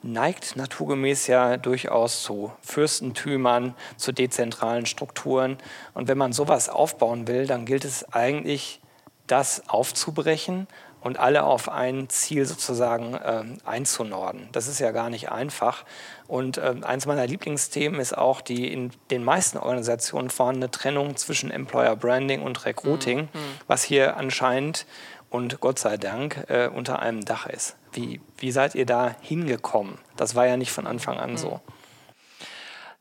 neigt 0.00 0.54
naturgemäß 0.54 1.26
ja 1.26 1.56
durchaus 1.56 2.22
zu 2.22 2.52
Fürstentümern, 2.60 3.74
zu 3.96 4.12
dezentralen 4.12 4.86
Strukturen. 4.86 5.58
Und 5.92 6.06
wenn 6.06 6.16
man 6.16 6.32
sowas 6.32 6.68
aufbauen 6.68 7.26
will, 7.26 7.48
dann 7.48 7.64
gilt 7.66 7.84
es 7.84 8.04
eigentlich, 8.12 8.80
das 9.26 9.68
aufzubrechen 9.68 10.68
und 11.00 11.18
alle 11.18 11.44
auf 11.44 11.68
ein 11.68 12.08
Ziel 12.08 12.44
sozusagen 12.44 13.14
äh, 13.14 13.44
einzunorden. 13.64 14.48
Das 14.52 14.66
ist 14.66 14.78
ja 14.78 14.90
gar 14.90 15.10
nicht 15.10 15.30
einfach. 15.30 15.84
Und 16.26 16.58
äh, 16.58 16.74
eins 16.82 17.06
meiner 17.06 17.26
Lieblingsthemen 17.26 18.00
ist 18.00 18.16
auch 18.16 18.40
die 18.40 18.72
in 18.72 18.90
den 19.10 19.24
meisten 19.24 19.58
Organisationen 19.58 20.30
vorhandene 20.30 20.70
Trennung 20.70 21.16
zwischen 21.16 21.50
Employer 21.50 21.96
Branding 21.96 22.42
und 22.42 22.64
Recruiting, 22.64 23.22
mhm. 23.22 23.28
was 23.66 23.82
hier 23.84 24.16
anscheinend 24.16 24.86
und 25.30 25.60
Gott 25.60 25.78
sei 25.78 25.96
Dank 25.96 26.44
äh, 26.48 26.68
unter 26.68 27.00
einem 27.00 27.24
Dach 27.24 27.46
ist. 27.46 27.76
Wie, 27.92 28.20
wie 28.36 28.50
seid 28.50 28.74
ihr 28.74 28.86
da 28.86 29.14
hingekommen? 29.20 29.98
Das 30.16 30.34
war 30.34 30.46
ja 30.46 30.56
nicht 30.56 30.72
von 30.72 30.86
Anfang 30.86 31.18
an 31.18 31.32
mhm. 31.32 31.36
so. 31.36 31.60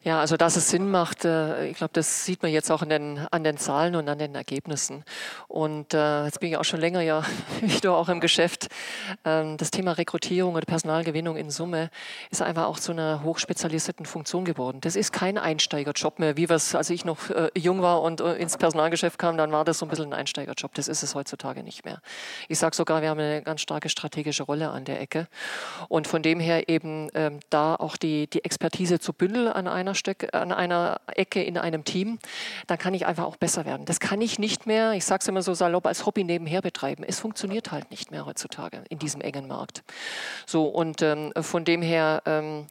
Ja, 0.08 0.22
also 0.22 0.38
dass 0.38 0.56
es 0.56 0.70
Sinn 0.70 0.90
macht, 0.90 1.26
äh, 1.26 1.68
ich 1.68 1.76
glaube, 1.76 1.92
das 1.92 2.24
sieht 2.24 2.42
man 2.42 2.50
jetzt 2.50 2.72
auch 2.72 2.82
an 2.82 2.88
den, 2.88 3.28
an 3.30 3.44
den 3.44 3.58
Zahlen 3.58 3.94
und 3.94 4.08
an 4.08 4.18
den 4.18 4.36
Ergebnissen. 4.36 5.04
Und 5.50 5.94
äh, 5.94 6.24
jetzt 6.24 6.40
bin 6.40 6.50
ich 6.50 6.56
auch 6.56 6.64
schon 6.64 6.80
länger 6.80 7.02
ja 7.02 7.26
wieder 7.62 7.94
auch 7.94 8.08
im 8.08 8.22
Geschäft. 8.22 8.70
Ähm, 9.26 9.58
das 9.58 9.70
Thema 9.70 9.92
Rekrutierung 9.92 10.56
oder 10.56 10.66
Personalgewinnung 10.66 11.36
in 11.36 11.50
Summe 11.50 11.90
ist 12.32 12.42
einfach 12.42 12.68
auch 12.68 12.80
zu 12.80 12.94
einer 12.94 13.22
hochspezialisierten 13.22 14.06
Funktion 14.06 14.46
geworden. 14.46 14.80
Das 14.80 14.96
ist 14.96 15.12
kein 15.12 15.38
Einsteigerjob 15.38 16.20
mehr, 16.20 16.38
wie 16.38 16.46
es, 16.46 16.74
als 16.74 16.90
ich 16.90 17.04
noch 17.04 17.30
äh, 17.30 17.50
jung 17.58 17.82
war 17.82 18.02
und 18.02 18.22
ins 18.22 18.56
Personalgeschäft 18.56 19.20
kam, 19.20 19.36
dann 19.36 19.52
war 19.52 19.66
das 19.66 19.80
so 19.80 19.86
ein 19.86 19.90
bisschen 19.90 20.14
ein 20.14 20.20
Einsteigerjob. 20.20 20.74
Das 20.76 20.88
ist 20.88 21.04
es 21.04 21.16
heutzutage 21.16 21.64
nicht 21.64 21.84
mehr. 21.84 22.00
Ich 22.48 22.60
sage 22.60 22.78
sogar, 22.78 23.02
wir 23.02 23.10
haben 23.10 23.20
eine 23.20 23.42
ganz 23.42 23.60
starke 23.60 23.90
strategische 23.90 24.44
Rolle 24.44 24.70
an 24.70 24.86
der 24.86 25.02
Ecke. 25.02 25.28
Und 25.90 26.08
von 26.08 26.22
dem 26.22 26.40
her 26.40 26.70
eben 26.70 27.10
ähm, 27.14 27.42
da 27.50 27.76
auch 27.76 27.98
die, 27.98 28.28
die 28.28 28.46
Expertise 28.46 29.02
zu 29.02 29.12
bündeln 29.12 29.50
an 29.50 29.68
einer 29.68 29.97
Stück, 29.98 30.34
an 30.34 30.52
einer 30.52 31.02
Ecke 31.08 31.44
in 31.44 31.58
einem 31.58 31.84
Team, 31.84 32.20
dann 32.68 32.78
kann 32.78 32.94
ich 32.94 33.06
einfach 33.06 33.26
auch 33.26 33.36
besser 33.36 33.66
werden. 33.66 33.86
Das 33.86 34.00
kann 34.00 34.22
ich 34.22 34.40
nicht 34.40 34.66
mehr, 34.66 34.94
ich 34.94 35.06
sage 35.06 35.22
es 35.22 35.28
immer 35.28 35.42
so 35.42 35.54
salopp, 35.54 35.86
als 35.86 36.06
Hobby 36.06 36.24
nebenher 36.24 36.62
betreiben. 36.62 37.04
Es 37.04 37.20
funktioniert 37.20 37.72
halt 37.72 37.92
nicht 37.92 38.12
mehr 38.12 38.26
heutzutage 38.26 38.84
in 38.90 39.00
diesem 39.00 39.22
engen 39.22 39.48
Markt. 39.48 39.84
So, 40.46 40.66
und 40.66 41.02
ähm, 41.02 41.34
von 41.42 41.66
dem 41.66 41.82
her, 41.82 42.22
ähm, 42.26 42.68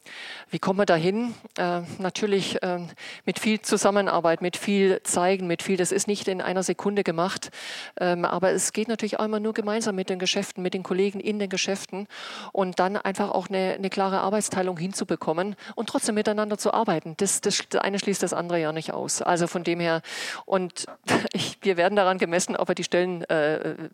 wie 0.49 0.59
kommen 0.59 0.79
wir 0.79 0.85
dahin? 0.85 1.33
Äh, 1.57 1.81
natürlich 1.99 2.57
ähm, 2.61 2.87
mit 3.25 3.39
viel 3.39 3.61
Zusammenarbeit, 3.61 4.41
mit 4.41 4.57
viel 4.57 5.01
Zeigen, 5.03 5.47
mit 5.47 5.63
viel, 5.63 5.77
das 5.77 5.91
ist 5.91 6.07
nicht 6.07 6.27
in 6.27 6.41
einer 6.41 6.63
Sekunde 6.63 7.03
gemacht, 7.03 7.51
ähm, 7.99 8.25
aber 8.25 8.51
es 8.51 8.73
geht 8.73 8.87
natürlich 8.87 9.19
auch 9.19 9.25
immer 9.25 9.39
nur 9.39 9.53
gemeinsam 9.53 9.95
mit 9.95 10.09
den 10.09 10.19
Geschäften, 10.19 10.63
mit 10.63 10.73
den 10.73 10.83
Kollegen 10.83 11.19
in 11.19 11.39
den 11.39 11.49
Geschäften 11.49 12.07
und 12.51 12.79
dann 12.79 12.97
einfach 12.97 13.31
auch 13.31 13.47
eine, 13.49 13.73
eine 13.73 13.89
klare 13.89 14.21
Arbeitsteilung 14.21 14.77
hinzubekommen 14.77 15.55
und 15.75 15.89
trotzdem 15.89 16.15
miteinander 16.15 16.57
zu 16.57 16.73
arbeiten 16.73 17.06
das, 17.17 17.41
das, 17.41 17.63
eine 17.79 17.99
schließt 17.99 18.21
das 18.23 18.33
andere 18.33 18.59
ja 18.59 18.71
nicht 18.71 18.91
aus. 18.93 19.21
Also 19.21 19.47
von 19.47 19.63
dem 19.63 19.79
her, 19.79 20.01
und 20.45 20.85
ich, 21.33 21.57
wir 21.61 21.77
werden 21.77 21.95
daran 21.95 22.17
gemessen, 22.17 22.55
ob 22.55 22.67
wir 22.67 22.75
die 22.75 22.83
Stellen 22.83 23.23
äh, 23.25 23.89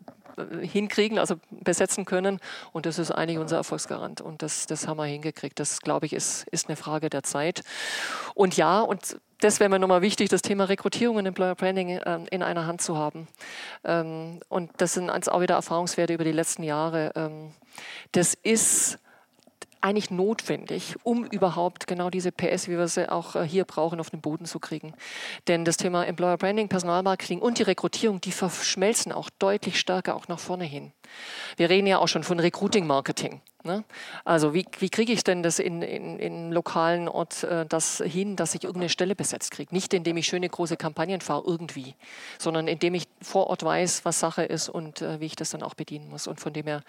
hinkriegen, 0.60 1.18
also 1.18 1.36
besetzen 1.50 2.04
können. 2.04 2.40
Und 2.72 2.86
das 2.86 2.98
ist 2.98 3.10
eigentlich 3.10 3.38
unser 3.38 3.56
Erfolgsgarant. 3.56 4.20
Und 4.20 4.42
das, 4.42 4.66
das 4.66 4.88
haben 4.88 4.96
wir 4.96 5.04
hingekriegt. 5.04 5.58
Das, 5.60 5.80
glaube 5.80 6.06
ich, 6.06 6.12
ist, 6.12 6.46
ist 6.50 6.68
eine 6.68 6.76
Frage 6.76 7.10
der 7.10 7.22
Zeit. 7.22 7.62
Und 8.34 8.56
ja, 8.56 8.80
und 8.80 9.18
das 9.40 9.60
wäre 9.60 9.68
mir 9.68 9.78
nochmal 9.78 10.02
wichtig, 10.02 10.28
das 10.30 10.42
Thema 10.42 10.64
Rekrutierung 10.64 11.16
und 11.16 11.26
Employer 11.26 11.54
Branding 11.54 11.90
äh, 11.90 12.20
in 12.30 12.42
einer 12.42 12.66
Hand 12.66 12.80
zu 12.80 12.96
haben. 12.96 13.28
Ähm, 13.84 14.40
und 14.48 14.70
das 14.78 14.94
sind 14.94 15.10
auch 15.10 15.40
wieder 15.40 15.54
Erfahrungswerte 15.54 16.14
über 16.14 16.24
die 16.24 16.32
letzten 16.32 16.62
Jahre. 16.62 17.12
Ähm, 17.14 17.52
das 18.12 18.34
ist 18.34 18.98
eigentlich 19.84 20.10
notwendig, 20.10 20.96
um 21.02 21.24
überhaupt 21.26 21.86
genau 21.86 22.08
diese 22.08 22.32
PS, 22.32 22.68
wie 22.68 22.78
wir 22.78 22.88
sie 22.88 23.10
auch 23.10 23.36
äh, 23.36 23.46
hier 23.46 23.64
brauchen, 23.64 24.00
auf 24.00 24.10
den 24.10 24.20
Boden 24.20 24.46
zu 24.46 24.58
kriegen. 24.58 24.94
Denn 25.46 25.64
das 25.64 25.76
Thema 25.76 26.06
Employer 26.06 26.38
Branding, 26.38 26.68
Personalmarketing 26.68 27.40
und 27.40 27.58
die 27.58 27.64
Rekrutierung, 27.64 28.20
die 28.20 28.32
verschmelzen 28.32 29.12
auch 29.12 29.28
deutlich 29.38 29.78
stärker 29.78 30.16
auch 30.16 30.26
nach 30.28 30.38
vorne 30.38 30.64
hin. 30.64 30.92
Wir 31.56 31.68
reden 31.68 31.86
ja 31.86 31.98
auch 31.98 32.08
schon 32.08 32.24
von 32.24 32.40
Recruiting 32.40 32.86
Marketing. 32.86 33.42
Ne? 33.64 33.82
Also 34.24 34.52
wie, 34.52 34.66
wie 34.78 34.90
kriege 34.90 35.10
ich 35.12 35.24
denn 35.24 35.42
das 35.42 35.58
in, 35.58 35.80
in, 35.80 36.18
in 36.18 36.52
lokalen 36.52 37.08
Ort 37.08 37.44
äh, 37.44 37.64
das 37.64 38.02
hin, 38.04 38.36
dass 38.36 38.54
ich 38.54 38.64
irgendeine 38.64 38.90
Stelle 38.90 39.16
besetzt 39.16 39.52
kriege? 39.52 39.74
Nicht 39.74 39.94
indem 39.94 40.18
ich 40.18 40.26
schöne 40.26 40.46
große 40.48 40.76
Kampagnen 40.76 41.22
fahre 41.22 41.44
irgendwie, 41.46 41.94
sondern 42.38 42.68
indem 42.68 42.92
ich 42.92 43.04
vor 43.22 43.46
Ort 43.46 43.64
weiß, 43.64 44.04
was 44.04 44.20
Sache 44.20 44.44
ist 44.44 44.68
und 44.68 45.00
äh, 45.00 45.18
wie 45.18 45.26
ich 45.26 45.36
das 45.36 45.50
dann 45.50 45.62
auch 45.62 45.72
bedienen 45.72 46.10
muss. 46.10 46.26
Und 46.26 46.40
von 46.40 46.52
dem 46.52 46.66
her 46.66 46.82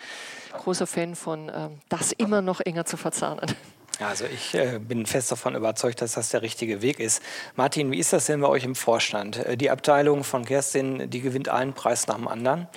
großer 0.51 0.85
Fan 0.85 1.15
von 1.15 1.47
äh, 1.47 1.69
das 1.87 2.11
immer 2.11 2.41
noch 2.41 2.59
enger 2.59 2.83
zu 2.83 2.97
verzahnen. 2.97 3.55
Also 3.99 4.25
ich 4.25 4.53
äh, 4.53 4.79
bin 4.79 5.05
fest 5.05 5.31
davon 5.31 5.55
überzeugt, 5.55 6.01
dass 6.01 6.13
das 6.13 6.29
der 6.29 6.41
richtige 6.41 6.81
Weg 6.81 6.99
ist. 6.99 7.21
Martin, 7.55 7.91
wie 7.91 7.99
ist 7.99 8.11
das 8.11 8.25
denn 8.25 8.41
bei 8.41 8.47
euch 8.47 8.65
im 8.65 8.75
Vorstand? 8.75 9.37
Äh, 9.37 9.55
die 9.55 9.69
Abteilung 9.69 10.23
von 10.23 10.43
Kerstin, 10.43 11.09
die 11.09 11.21
gewinnt 11.21 11.47
einen 11.47 11.73
Preis 11.73 12.07
nach 12.07 12.15
dem 12.15 12.27
anderen. 12.27 12.67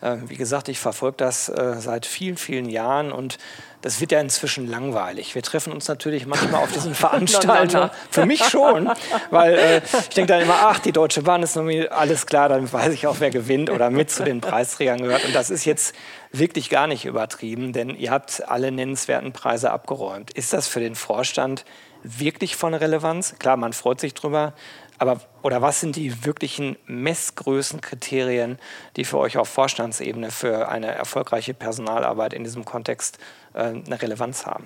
Äh, 0.00 0.16
wie 0.26 0.36
gesagt, 0.36 0.68
ich 0.68 0.78
verfolge 0.78 1.16
das 1.18 1.48
äh, 1.48 1.76
seit 1.78 2.06
vielen, 2.06 2.36
vielen 2.36 2.68
Jahren 2.68 3.12
und 3.12 3.38
das 3.82 4.00
wird 4.00 4.10
ja 4.10 4.20
inzwischen 4.20 4.66
langweilig. 4.66 5.34
Wir 5.34 5.42
treffen 5.42 5.72
uns 5.72 5.86
natürlich 5.86 6.26
manchmal 6.26 6.62
auf 6.62 6.72
diesen 6.72 6.94
Veranstalter. 6.96 7.92
Für 8.10 8.26
mich 8.26 8.44
schon, 8.44 8.90
weil 9.30 9.54
äh, 9.54 9.76
ich 9.78 10.14
denke 10.14 10.32
dann 10.32 10.42
immer, 10.42 10.58
ach, 10.62 10.80
die 10.80 10.92
Deutsche 10.92 11.22
Bahn 11.22 11.42
ist 11.42 11.56
nominiert, 11.56 11.92
alles 11.92 12.26
klar, 12.26 12.48
dann 12.48 12.70
weiß 12.70 12.92
ich 12.92 13.06
auch, 13.06 13.16
wer 13.20 13.30
gewinnt 13.30 13.70
oder 13.70 13.90
mit 13.90 14.10
zu 14.10 14.24
den 14.24 14.40
Preisträgern 14.40 15.00
gehört. 15.02 15.24
Und 15.24 15.34
das 15.34 15.50
ist 15.50 15.64
jetzt 15.64 15.94
wirklich 16.32 16.68
gar 16.68 16.86
nicht 16.86 17.04
übertrieben, 17.04 17.72
denn 17.72 17.90
ihr 17.90 18.10
habt 18.10 18.48
alle 18.48 18.72
nennenswerten 18.72 19.32
Preise 19.32 19.70
abgeräumt. 19.70 20.30
Ist 20.32 20.52
das 20.52 20.66
für 20.68 20.80
den 20.80 20.94
Vorstand 20.94 21.64
wirklich 22.02 22.56
von 22.56 22.74
Relevanz? 22.74 23.36
Klar, 23.38 23.56
man 23.56 23.72
freut 23.72 24.00
sich 24.00 24.14
drüber, 24.14 24.52
aber 24.98 25.20
oder 25.42 25.62
was 25.62 25.80
sind 25.80 25.96
die 25.96 26.24
wirklichen 26.24 26.76
Messgrößenkriterien, 26.86 28.58
die 28.96 29.04
für 29.04 29.18
euch 29.18 29.36
auf 29.36 29.48
Vorstandsebene 29.48 30.30
für 30.30 30.68
eine 30.68 30.88
erfolgreiche 30.88 31.54
Personalarbeit 31.54 32.32
in 32.32 32.44
diesem 32.44 32.64
Kontext 32.64 33.18
äh, 33.54 33.60
eine 33.60 34.00
Relevanz 34.00 34.46
haben? 34.46 34.64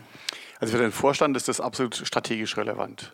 Also 0.61 0.77
für 0.77 0.83
den 0.83 0.93
Vorstand 0.93 1.37
ist 1.37 1.49
das 1.49 1.61
absolut 1.61 1.97
strategisch 1.97 2.57
relevant. 2.57 3.13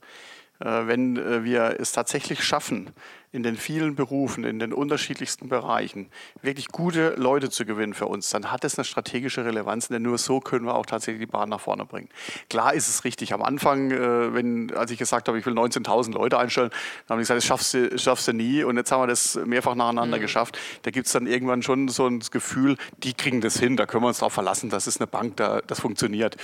Äh, 0.61 0.87
wenn 0.87 1.17
äh, 1.17 1.45
wir 1.45 1.77
es 1.79 1.93
tatsächlich 1.93 2.43
schaffen, 2.43 2.93
in 3.37 3.43
den 3.43 3.57
vielen 3.57 3.95
Berufen, 3.95 4.45
in 4.45 4.59
den 4.59 4.73
unterschiedlichsten 4.73 5.51
Bereichen 5.51 6.09
wirklich 6.41 6.69
gute 6.69 7.11
Leute 7.17 7.51
zu 7.51 7.67
gewinnen 7.67 7.93
für 7.93 8.07
uns, 8.07 8.31
dann 8.31 8.51
hat 8.51 8.65
es 8.65 8.79
eine 8.79 8.85
strategische 8.87 9.45
Relevanz, 9.45 9.89
denn 9.89 10.03
nur 10.03 10.17
so 10.17 10.41
können 10.41 10.65
wir 10.65 10.75
auch 10.75 10.87
tatsächlich 10.87 11.21
die 11.21 11.31
Bahn 11.31 11.51
nach 11.51 11.61
vorne 11.61 11.85
bringen. 11.85 12.09
Klar 12.49 12.73
ist 12.73 12.89
es 12.89 13.05
richtig. 13.05 13.35
Am 13.35 13.43
Anfang, 13.43 13.91
äh, 13.91 14.33
wenn, 14.33 14.75
als 14.75 14.91
ich 14.91 14.99
gesagt 14.99 15.29
habe, 15.29 15.39
ich 15.39 15.45
will 15.45 15.53
19.000 15.53 16.13
Leute 16.13 16.39
einstellen, 16.39 16.71
dann 17.07 17.17
haben 17.17 17.19
die 17.19 17.25
gesagt, 17.25 17.37
das 17.37 17.45
schaffst 17.45 17.75
du, 17.75 17.99
schaffst 17.99 18.27
du 18.27 18.33
nie. 18.33 18.65
Und 18.65 18.79
jetzt 18.79 18.91
haben 18.91 19.03
wir 19.03 19.07
das 19.07 19.39
mehrfach 19.45 19.75
nacheinander 19.75 20.17
mhm. 20.17 20.23
geschafft. 20.23 20.59
Da 20.83 20.91
gibt 20.91 21.07
es 21.07 21.13
dann 21.13 21.27
irgendwann 21.27 21.63
schon 21.63 21.89
so 21.89 22.07
ein 22.07 22.21
Gefühl, 22.21 22.79
die 23.03 23.13
kriegen 23.13 23.43
das 23.43 23.59
hin, 23.59 23.77
da 23.77 23.85
können 23.85 24.03
wir 24.03 24.09
uns 24.09 24.21
darauf 24.21 24.33
verlassen, 24.33 24.71
das 24.71 24.87
ist 24.87 24.99
eine 24.99 25.07
Bank, 25.07 25.37
da, 25.37 25.61
das 25.67 25.81
funktioniert. 25.81 26.39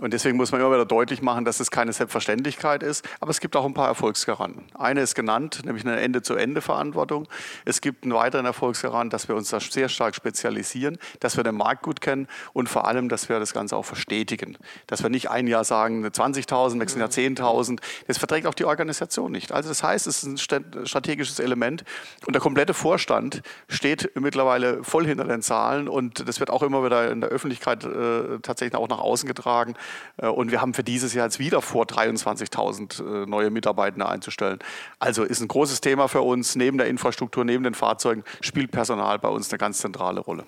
Und 0.00 0.12
deswegen 0.12 0.36
muss 0.36 0.50
man 0.50 0.60
immer 0.60 0.72
wieder 0.72 0.86
deutlich 0.86 1.22
machen, 1.22 1.44
dass 1.44 1.60
es 1.60 1.70
keine 1.70 1.92
Selbstverständlichkeit 1.92 2.82
ist. 2.82 3.08
Aber 3.20 3.30
es 3.30 3.38
gibt 3.38 3.54
auch 3.54 3.64
ein 3.64 3.74
paar 3.74 3.88
Erfolgsgaranten. 3.88 4.64
Eine 4.74 5.02
ist 5.02 5.14
genannt, 5.14 5.62
nämlich 5.64 5.84
eine 5.84 6.00
Ende 6.00 6.22
zu 6.22 6.31
Ende-zu-Ende-Verantwortung. 6.36 7.28
Es 7.64 7.80
gibt 7.80 8.04
einen 8.04 8.14
weiteren 8.14 8.46
Erfolgsgarant, 8.46 9.12
dass 9.12 9.28
wir 9.28 9.36
uns 9.36 9.50
da 9.50 9.60
sehr 9.60 9.88
stark 9.88 10.14
spezialisieren, 10.14 10.98
dass 11.20 11.36
wir 11.36 11.44
den 11.44 11.56
Markt 11.56 11.82
gut 11.82 12.00
kennen 12.00 12.28
und 12.52 12.68
vor 12.68 12.86
allem, 12.86 13.08
dass 13.08 13.28
wir 13.28 13.38
das 13.38 13.52
Ganze 13.52 13.76
auch 13.76 13.84
verstetigen. 13.84 14.56
Dass 14.86 15.02
wir 15.02 15.10
nicht 15.10 15.30
ein 15.30 15.46
Jahr 15.46 15.64
sagen, 15.64 16.04
20.000, 16.06 16.76
nächsten 16.76 17.00
Jahr 17.00 17.08
10.000. 17.08 17.80
Das 18.06 18.18
verträgt 18.18 18.46
auch 18.46 18.54
die 18.54 18.64
Organisation 18.64 19.32
nicht. 19.32 19.52
Also 19.52 19.68
das 19.68 19.82
heißt, 19.82 20.06
es 20.06 20.22
ist 20.22 20.52
ein 20.52 20.86
strategisches 20.86 21.38
Element 21.38 21.84
und 22.26 22.34
der 22.34 22.40
komplette 22.40 22.74
Vorstand 22.74 23.42
steht 23.68 24.12
mittlerweile 24.14 24.84
voll 24.84 25.06
hinter 25.06 25.24
den 25.24 25.42
Zahlen 25.42 25.88
und 25.88 26.26
das 26.28 26.40
wird 26.40 26.50
auch 26.50 26.62
immer 26.62 26.84
wieder 26.84 27.10
in 27.10 27.20
der 27.20 27.30
Öffentlichkeit 27.30 27.84
äh, 27.84 28.38
tatsächlich 28.42 28.76
auch 28.76 28.88
nach 28.88 28.98
außen 28.98 29.26
getragen. 29.26 29.74
Äh, 30.16 30.26
und 30.26 30.50
wir 30.50 30.60
haben 30.60 30.74
für 30.74 30.84
dieses 30.84 31.14
Jahr 31.14 31.26
jetzt 31.26 31.38
wieder 31.38 31.62
vor, 31.62 31.84
23.000 31.84 33.22
äh, 33.22 33.26
neue 33.26 33.50
Mitarbeitende 33.50 34.08
einzustellen. 34.08 34.58
Also 34.98 35.24
ist 35.24 35.40
ein 35.40 35.48
großes 35.48 35.80
Thema 35.80 36.08
für 36.08 36.21
uns. 36.22 36.56
Neben 36.56 36.78
der 36.78 36.86
Infrastruktur, 36.86 37.44
neben 37.44 37.64
den 37.64 37.74
Fahrzeugen 37.74 38.24
spielt 38.40 38.70
Personal 38.70 39.18
bei 39.18 39.28
uns 39.28 39.50
eine 39.50 39.58
ganz 39.58 39.78
zentrale 39.78 40.20
Rolle. 40.20 40.44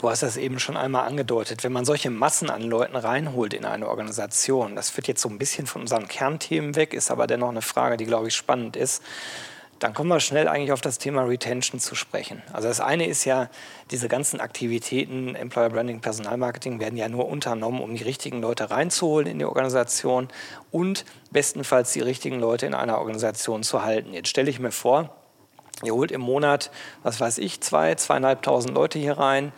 Du 0.00 0.08
hast 0.10 0.22
das 0.22 0.36
eben 0.36 0.58
schon 0.58 0.76
einmal 0.76 1.06
angedeutet. 1.06 1.64
Wenn 1.64 1.72
man 1.72 1.84
solche 1.84 2.10
Massen 2.10 2.50
an 2.50 2.62
Leuten 2.62 2.96
reinholt 2.96 3.54
in 3.54 3.64
eine 3.64 3.88
Organisation, 3.88 4.76
das 4.76 4.90
führt 4.90 5.08
jetzt 5.08 5.22
so 5.22 5.28
ein 5.28 5.38
bisschen 5.38 5.66
von 5.66 5.82
unseren 5.82 6.08
Kernthemen 6.08 6.76
weg, 6.76 6.94
ist 6.94 7.10
aber 7.10 7.26
dennoch 7.26 7.50
eine 7.50 7.62
Frage, 7.62 7.96
die, 7.96 8.06
glaube 8.06 8.28
ich, 8.28 8.34
spannend 8.34 8.76
ist 8.76 9.02
dann 9.78 9.94
kommen 9.94 10.10
wir 10.10 10.20
schnell 10.20 10.48
eigentlich 10.48 10.72
auf 10.72 10.80
das 10.80 10.98
Thema 10.98 11.22
Retention 11.22 11.80
zu 11.80 11.94
sprechen. 11.94 12.42
Also 12.52 12.68
das 12.68 12.80
eine 12.80 13.06
ist 13.06 13.24
ja, 13.24 13.48
diese 13.90 14.08
ganzen 14.08 14.40
Aktivitäten, 14.40 15.34
Employer 15.34 15.70
Branding, 15.70 16.00
Personalmarketing 16.00 16.80
werden 16.80 16.96
ja 16.96 17.08
nur 17.08 17.28
unternommen, 17.28 17.80
um 17.80 17.94
die 17.94 18.02
richtigen 18.02 18.40
Leute 18.40 18.70
reinzuholen 18.70 19.28
in 19.28 19.38
die 19.38 19.44
Organisation 19.44 20.28
und 20.70 21.04
bestenfalls 21.30 21.92
die 21.92 22.00
richtigen 22.00 22.40
Leute 22.40 22.66
in 22.66 22.74
einer 22.74 22.98
Organisation 22.98 23.62
zu 23.62 23.84
halten. 23.84 24.14
Jetzt 24.14 24.28
stelle 24.28 24.50
ich 24.50 24.58
mir 24.58 24.72
vor, 24.72 25.14
ihr 25.84 25.94
holt 25.94 26.10
im 26.10 26.22
Monat, 26.22 26.70
was 27.02 27.20
weiß 27.20 27.38
ich, 27.38 27.60
zwei, 27.60 27.94
zweieinhalbtausend 27.94 28.74
Leute 28.74 28.98
hier 28.98 29.16
rein. 29.18 29.52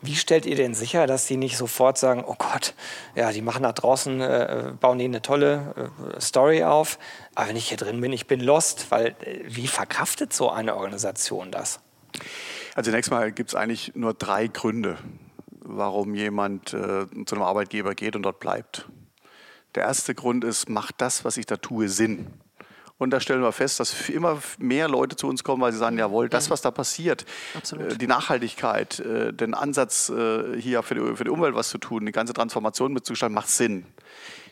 Wie 0.00 0.14
stellt 0.14 0.46
ihr 0.46 0.54
denn 0.54 0.74
sicher, 0.74 1.06
dass 1.08 1.26
die 1.26 1.36
nicht 1.36 1.56
sofort 1.56 1.98
sagen, 1.98 2.22
oh 2.24 2.36
Gott, 2.38 2.74
ja, 3.16 3.32
die 3.32 3.42
machen 3.42 3.64
da 3.64 3.72
draußen, 3.72 4.20
äh, 4.20 4.72
bauen 4.78 4.98
die 4.98 5.06
eine 5.06 5.22
tolle 5.22 5.90
äh, 6.16 6.20
Story 6.20 6.62
auf, 6.62 6.98
aber 7.34 7.48
wenn 7.48 7.56
ich 7.56 7.68
hier 7.68 7.76
drin 7.76 8.00
bin, 8.00 8.12
ich 8.12 8.28
bin 8.28 8.40
lost, 8.40 8.90
weil 8.90 9.16
äh, 9.22 9.40
wie 9.46 9.66
verkraftet 9.66 10.32
so 10.32 10.50
eine 10.50 10.76
Organisation 10.76 11.50
das? 11.50 11.80
Also 12.76 12.90
zunächst 12.90 13.10
mal 13.10 13.32
gibt 13.32 13.50
es 13.50 13.54
eigentlich 13.56 13.92
nur 13.96 14.14
drei 14.14 14.46
Gründe, 14.46 14.98
warum 15.50 16.14
jemand 16.14 16.74
äh, 16.74 17.06
zu 17.26 17.34
einem 17.34 17.42
Arbeitgeber 17.42 17.96
geht 17.96 18.14
und 18.14 18.22
dort 18.22 18.38
bleibt. 18.38 18.88
Der 19.74 19.82
erste 19.82 20.14
Grund 20.14 20.44
ist, 20.44 20.68
macht 20.68 20.94
das, 20.98 21.24
was 21.24 21.36
ich 21.36 21.46
da 21.46 21.56
tue, 21.56 21.88
Sinn? 21.88 22.28
Und 22.98 23.10
da 23.10 23.20
stellen 23.20 23.42
wir 23.42 23.52
fest, 23.52 23.78
dass 23.78 24.08
immer 24.08 24.38
mehr 24.58 24.88
Leute 24.88 25.14
zu 25.14 25.28
uns 25.28 25.44
kommen, 25.44 25.62
weil 25.62 25.72
sie 25.72 25.78
sagen, 25.78 25.98
jawohl, 25.98 26.28
das, 26.28 26.50
was 26.50 26.62
da 26.62 26.72
passiert, 26.72 27.24
Absolut. 27.54 27.92
Äh, 27.92 27.96
die 27.96 28.08
Nachhaltigkeit, 28.08 28.98
äh, 28.98 29.32
den 29.32 29.54
Ansatz, 29.54 30.08
äh, 30.08 30.60
hier 30.60 30.82
für 30.82 30.96
die, 30.96 31.16
für 31.16 31.24
die 31.24 31.30
Umwelt 31.30 31.54
was 31.54 31.68
zu 31.68 31.78
tun, 31.78 32.04
die 32.06 32.12
ganze 32.12 32.32
Transformation 32.32 32.92
mitzugestalten, 32.92 33.34
macht 33.34 33.48
Sinn. 33.48 33.86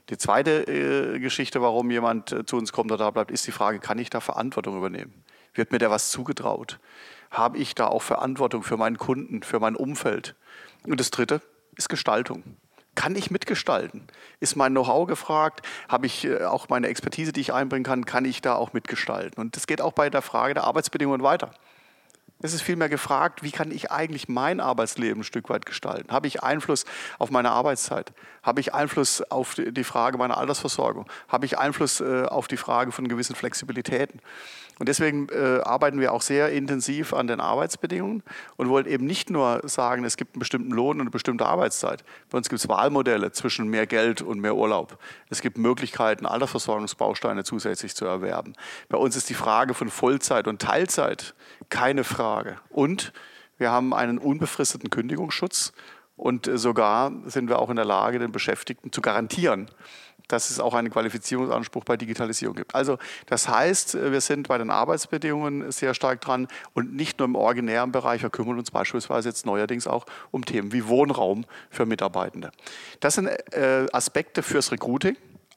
Die 0.08 0.16
zweite 0.16 1.18
Geschichte, 1.18 1.60
warum 1.62 1.90
jemand 1.90 2.32
zu 2.46 2.56
uns 2.56 2.70
kommt 2.70 2.92
oder 2.92 3.06
da 3.06 3.10
bleibt, 3.10 3.32
ist 3.32 3.44
die 3.44 3.50
Frage, 3.50 3.80
kann 3.80 3.98
ich 3.98 4.08
da 4.08 4.20
Verantwortung 4.20 4.78
übernehmen? 4.78 5.12
Wird 5.52 5.72
mir 5.72 5.78
da 5.78 5.90
was 5.90 6.12
zugetraut? 6.12 6.78
Habe 7.32 7.58
ich 7.58 7.74
da 7.74 7.88
auch 7.88 8.02
Verantwortung 8.02 8.62
für 8.62 8.76
meinen 8.76 8.98
Kunden, 8.98 9.42
für 9.42 9.58
mein 9.58 9.74
Umfeld? 9.74 10.36
Und 10.84 11.00
das 11.00 11.10
dritte 11.10 11.40
ist 11.74 11.88
Gestaltung. 11.88 12.44
Kann 12.96 13.14
ich 13.14 13.30
mitgestalten? 13.30 14.08
Ist 14.40 14.56
mein 14.56 14.72
Know-how 14.72 15.06
gefragt? 15.06 15.64
Habe 15.88 16.06
ich 16.06 16.24
äh, 16.24 16.42
auch 16.42 16.68
meine 16.68 16.88
Expertise, 16.88 17.32
die 17.32 17.40
ich 17.40 17.52
einbringen 17.52 17.84
kann? 17.84 18.04
Kann 18.04 18.24
ich 18.24 18.42
da 18.42 18.56
auch 18.56 18.72
mitgestalten? 18.72 19.40
Und 19.40 19.54
das 19.54 19.68
geht 19.68 19.80
auch 19.80 19.92
bei 19.92 20.10
der 20.10 20.22
Frage 20.22 20.54
der 20.54 20.64
Arbeitsbedingungen 20.64 21.22
weiter. 21.22 21.52
Es 22.42 22.52
ist 22.52 22.62
vielmehr 22.62 22.90
gefragt, 22.90 23.42
wie 23.42 23.50
kann 23.50 23.70
ich 23.70 23.90
eigentlich 23.90 24.28
mein 24.28 24.60
Arbeitsleben 24.60 25.22
ein 25.22 25.24
Stück 25.24 25.48
weit 25.48 25.64
gestalten? 25.64 26.12
Habe 26.12 26.26
ich 26.26 26.42
Einfluss 26.42 26.84
auf 27.18 27.30
meine 27.30 27.50
Arbeitszeit? 27.50 28.12
Habe 28.42 28.60
ich 28.60 28.74
Einfluss 28.74 29.22
auf 29.22 29.54
die 29.54 29.84
Frage 29.84 30.18
meiner 30.18 30.36
Altersversorgung? 30.36 31.06
Habe 31.28 31.46
ich 31.46 31.58
Einfluss 31.58 32.00
äh, 32.00 32.24
auf 32.24 32.46
die 32.46 32.58
Frage 32.58 32.92
von 32.92 33.08
gewissen 33.08 33.34
Flexibilitäten? 33.34 34.20
Und 34.78 34.88
deswegen 34.88 35.28
äh, 35.30 35.60
arbeiten 35.62 36.00
wir 36.00 36.12
auch 36.12 36.20
sehr 36.20 36.52
intensiv 36.52 37.14
an 37.14 37.26
den 37.26 37.40
Arbeitsbedingungen 37.40 38.22
und 38.56 38.68
wollen 38.68 38.86
eben 38.86 39.06
nicht 39.06 39.30
nur 39.30 39.62
sagen, 39.64 40.04
es 40.04 40.18
gibt 40.18 40.34
einen 40.34 40.40
bestimmten 40.40 40.70
Lohn 40.70 40.96
und 40.96 41.02
eine 41.02 41.10
bestimmte 41.10 41.46
Arbeitszeit. 41.46 42.04
Bei 42.30 42.36
uns 42.36 42.50
gibt 42.50 42.60
es 42.60 42.68
Wahlmodelle 42.68 43.32
zwischen 43.32 43.68
mehr 43.68 43.86
Geld 43.86 44.20
und 44.20 44.40
mehr 44.40 44.54
Urlaub. 44.54 44.98
Es 45.30 45.40
gibt 45.40 45.56
Möglichkeiten, 45.56 46.26
Altersversorgungsbausteine 46.26 47.42
zusätzlich 47.42 47.94
zu 47.94 48.04
erwerben. 48.04 48.52
Bei 48.90 48.98
uns 48.98 49.16
ist 49.16 49.30
die 49.30 49.34
Frage 49.34 49.72
von 49.72 49.88
Vollzeit 49.88 50.46
und 50.46 50.60
Teilzeit 50.60 51.34
keine 51.70 52.04
Frage. 52.04 52.56
Und 52.68 53.14
wir 53.56 53.70
haben 53.70 53.94
einen 53.94 54.18
unbefristeten 54.18 54.90
Kündigungsschutz 54.90 55.72
und 56.16 56.46
äh, 56.48 56.58
sogar 56.58 57.12
sind 57.26 57.48
wir 57.48 57.58
auch 57.58 57.70
in 57.70 57.76
der 57.76 57.84
Lage, 57.84 58.18
den 58.18 58.32
Beschäftigten 58.32 58.92
zu 58.92 59.00
garantieren, 59.00 59.70
dass 60.28 60.50
es 60.50 60.60
auch 60.60 60.74
einen 60.74 60.90
Qualifizierungsanspruch 60.90 61.84
bei 61.84 61.96
Digitalisierung 61.96 62.56
gibt. 62.56 62.74
Also 62.74 62.98
das 63.26 63.48
heißt, 63.48 63.94
äh, 63.94 64.12
wir 64.12 64.20
sind 64.20 64.48
bei 64.48 64.58
den 64.58 64.70
Arbeitsbedingungen 64.70 65.70
sehr 65.72 65.94
stark 65.94 66.20
dran 66.20 66.48
und 66.74 66.94
nicht 66.94 67.18
nur 67.18 67.26
im 67.26 67.34
originären 67.34 67.92
Bereich, 67.92 68.22
wir 68.22 68.30
kümmern 68.30 68.58
uns 68.58 68.70
beispielsweise 68.70 69.28
jetzt 69.28 69.46
neuerdings 69.46 69.86
auch 69.86 70.06
um 70.30 70.44
Themen 70.44 70.72
wie 70.72 70.86
Wohnraum 70.86 71.44
für 71.70 71.86
Mitarbeitende. 71.86 72.50
Das 73.00 73.14
sind 73.14 73.26
äh, 73.26 73.86
Aspekte 73.92 74.42
fürs 74.42 74.72
Recruiting. 74.72 75.16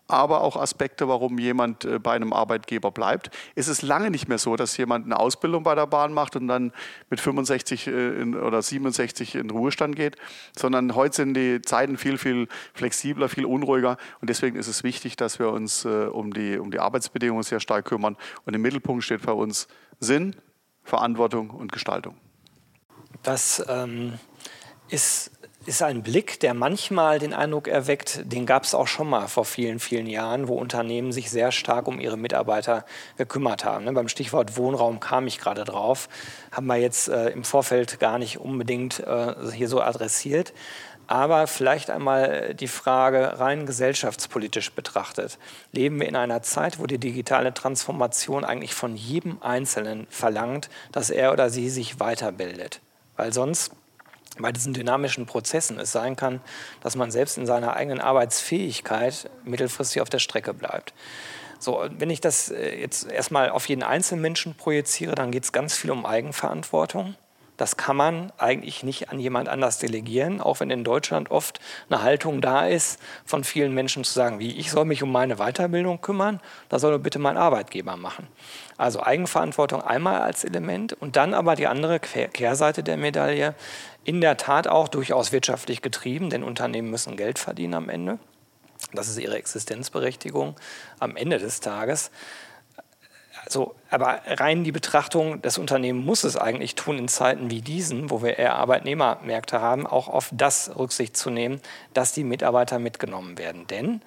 Aber 0.10 0.42
auch 0.42 0.56
Aspekte, 0.56 1.08
warum 1.08 1.38
jemand 1.38 1.86
äh, 1.86 2.00
bei 2.00 2.14
einem 2.14 2.34
Arbeitgeber 2.34 2.92
bleibt. 2.92 3.30
Es 3.56 3.68
ist 3.68 3.82
lange 3.82 4.10
nicht 4.10 4.28
mehr 4.28 4.38
so, 4.38 4.56
dass 4.56 4.76
jemand 4.78 5.06
eine 5.06 5.20
Ausbildung 5.20 5.64
bei 5.64 5.76
der 5.76 5.88
Bahn 5.88 6.14
macht 6.14 6.36
und 6.36 6.48
dann 6.48 6.74
mit 7.10 7.20
65 7.20 7.88
äh, 7.88 8.24
oder 8.24 8.62
67 8.62 9.36
in 9.36 9.50
Ruhestand 9.50 9.96
geht, 9.96 10.18
sondern 10.58 10.96
heute 10.96 11.16
sind 11.16 11.36
die 11.36 11.62
Zeiten 11.62 11.98
viel, 11.98 12.18
viel 12.18 12.48
flexibler, 12.74 13.30
viel 13.30 13.46
unruhiger 13.46 13.98
und 14.22 14.30
deswegen 14.30 14.58
ist 14.58 14.68
es 14.68 14.84
wichtig, 14.84 15.16
dass 15.16 15.40
wir 15.40 15.50
uns 15.50 15.86
äh, 15.86 16.06
um, 16.06 16.34
die, 16.34 16.58
um 16.58 16.72
die 16.72 16.80
Arbeitsbedingungen 16.80 17.44
sehr 17.44 17.60
stark 17.60 17.86
kümmern 17.86 18.18
und 18.46 18.56
im 18.56 18.62
Mittelpunkt 18.62 19.04
steht 19.04 19.26
bei 19.26 19.32
uns 19.32 19.68
Sinn, 20.00 20.36
Verantwortung 20.84 21.52
und 21.52 21.72
Gestaltung. 21.72 22.18
Das 23.22 23.64
ähm, 23.68 24.14
ist 24.90 25.32
ist 25.70 25.84
ein 25.84 26.02
Blick, 26.02 26.40
der 26.40 26.56
manchmal 26.56 27.20
den 27.20 27.32
Eindruck 27.32 27.68
erweckt, 27.68 28.22
den 28.26 28.48
gab 28.48 28.64
es 28.64 28.74
auch 28.74 28.88
schon 28.88 29.08
mal 29.08 29.28
vor 29.28 29.46
vielen, 29.46 29.80
vielen 29.80 30.08
Jahren, 30.08 30.48
wo 30.48 30.56
Unternehmen 30.56 31.12
sich 31.12 31.30
sehr 31.30 31.52
stark 31.52 31.88
um 31.88 32.00
ihre 32.00 32.18
Mitarbeiter 32.18 32.86
gekümmert 33.18 33.64
haben. 33.64 33.86
Ne, 33.86 33.94
beim 33.94 34.10
Stichwort 34.10 34.58
Wohnraum 34.58 35.00
kam 35.00 35.28
ich 35.28 35.38
gerade 35.40 35.64
drauf, 35.66 36.10
haben 36.52 36.66
wir 36.66 36.78
jetzt 36.78 37.08
äh, 37.08 37.30
im 37.30 37.44
Vorfeld 37.44 38.00
gar 38.00 38.18
nicht 38.18 38.40
unbedingt 38.40 39.00
äh, 39.00 39.34
hier 39.54 39.70
so 39.70 39.80
adressiert. 39.80 40.54
Aber 41.06 41.46
vielleicht 41.46 41.92
einmal 41.92 42.56
die 42.56 42.68
Frage 42.68 43.40
rein 43.40 43.66
gesellschaftspolitisch 43.66 44.72
betrachtet. 44.72 45.38
Leben 45.72 46.00
wir 46.00 46.08
in 46.08 46.16
einer 46.16 46.42
Zeit, 46.42 46.80
wo 46.80 46.88
die 46.88 47.00
digitale 47.00 47.54
Transformation 47.54 48.44
eigentlich 48.44 48.74
von 48.74 48.96
jedem 48.96 49.42
Einzelnen 49.42 50.08
verlangt, 50.10 50.70
dass 50.92 51.12
er 51.12 51.32
oder 51.32 51.50
sie 51.50 51.70
sich 51.70 52.00
weiterbildet? 52.00 52.82
Weil 53.16 53.34
sonst 53.34 53.72
bei 54.40 54.52
diesen 54.52 54.74
dynamischen 54.74 55.26
Prozessen 55.26 55.80
es 55.80 55.92
sein 55.92 56.16
kann, 56.16 56.42
dass 56.82 56.96
man 56.96 57.12
selbst 57.12 57.38
in 57.38 57.46
seiner 57.46 57.76
eigenen 57.76 58.00
Arbeitsfähigkeit 58.00 59.30
mittelfristig 59.44 60.02
auf 60.02 60.10
der 60.10 60.20
Strecke 60.20 60.54
bleibt. 60.54 60.94
So, 61.60 61.86
wenn 61.90 62.10
ich 62.10 62.22
das 62.22 62.50
äh, 62.50 62.80
jetzt 62.80 63.12
erstmal 63.12 63.50
auf 63.50 63.68
jeden 63.68 63.84
einzelnen 63.84 64.22
Menschen 64.22 64.56
projiziere, 64.56 65.16
dann 65.16 65.32
geht 65.32 65.44
es 65.44 65.52
ganz 65.52 65.76
viel 65.76 65.92
um 65.92 66.06
Eigenverantwortung. 66.06 67.16
Das 67.60 67.76
kann 67.76 67.98
man 67.98 68.32
eigentlich 68.38 68.84
nicht 68.84 69.10
an 69.10 69.20
jemand 69.20 69.50
anders 69.50 69.80
delegieren, 69.80 70.40
auch 70.40 70.62
wenn 70.62 70.70
in 70.70 70.86
Deutschland 70.86 71.30
oft 71.30 71.60
eine 71.90 72.02
Haltung 72.02 72.40
da 72.40 72.66
ist, 72.66 73.02
von 73.26 73.44
vielen 73.44 73.74
Menschen 73.74 74.06
zu 74.06 74.14
sagen, 74.14 74.40
wie 74.40 74.56
ich 74.56 74.72
soll 74.72 74.86
mich 74.86 75.04
um 75.04 75.12
meine 75.12 75.36
Weiterbildung 75.36 76.00
kümmern, 76.00 76.40
das 76.70 76.82
soll 76.82 76.98
bitte 77.00 77.20
mein 77.20 77.36
Arbeitgeber 77.36 77.98
machen. 77.98 78.30
Also 78.78 79.04
Eigenverantwortung 79.04 79.82
einmal 79.82 80.22
als 80.22 80.46
Element 80.46 80.94
und 80.94 81.18
dann 81.18 81.34
aber 81.34 81.58
die 81.58 81.68
andere 81.68 82.00
Kehrseite 82.00 82.82
der 82.82 82.96
Medaille, 82.96 83.56
in 84.06 84.22
der 84.22 84.38
Tat 84.38 84.70
auch 84.70 84.88
durchaus 84.88 85.34
wirtschaftlich 85.34 85.82
getrieben, 85.82 86.30
denn 86.30 86.44
Unternehmen 86.44 86.90
müssen 86.90 87.18
Geld 87.18 87.40
verdienen 87.40 87.74
am 87.74 87.90
Ende. 87.90 88.20
Das 88.94 89.10
ist 89.10 89.20
ihre 89.20 89.36
Existenzberechtigung 89.36 90.56
am 91.00 91.18
Ende 91.18 91.40
des 91.40 91.60
Tages. 91.60 92.10
Also, 93.50 93.74
aber 93.90 94.22
rein 94.28 94.64
die 94.64 94.72
Betrachtung, 94.72 95.42
das 95.42 95.58
Unternehmen 95.58 96.06
muss 96.06 96.24
es 96.24 96.36
eigentlich 96.36 96.76
tun 96.76 97.00
in 97.00 97.08
Zeiten 97.08 97.50
wie 97.50 97.62
diesen, 97.62 98.12
wo 98.12 98.22
wir 98.22 98.38
eher 98.38 98.54
Arbeitnehmermärkte 98.54 99.60
haben, 99.60 99.88
auch 99.88 100.08
auf 100.08 100.30
das 100.32 100.78
Rücksicht 100.78 101.18
zu 101.18 101.32
nehmen, 101.32 101.60
dass 101.96 102.14
die 102.14 102.24
Mitarbeiter 102.24 102.78
mitgenommen 102.78 103.40
werden. 103.40 103.66
Denn 103.66 104.04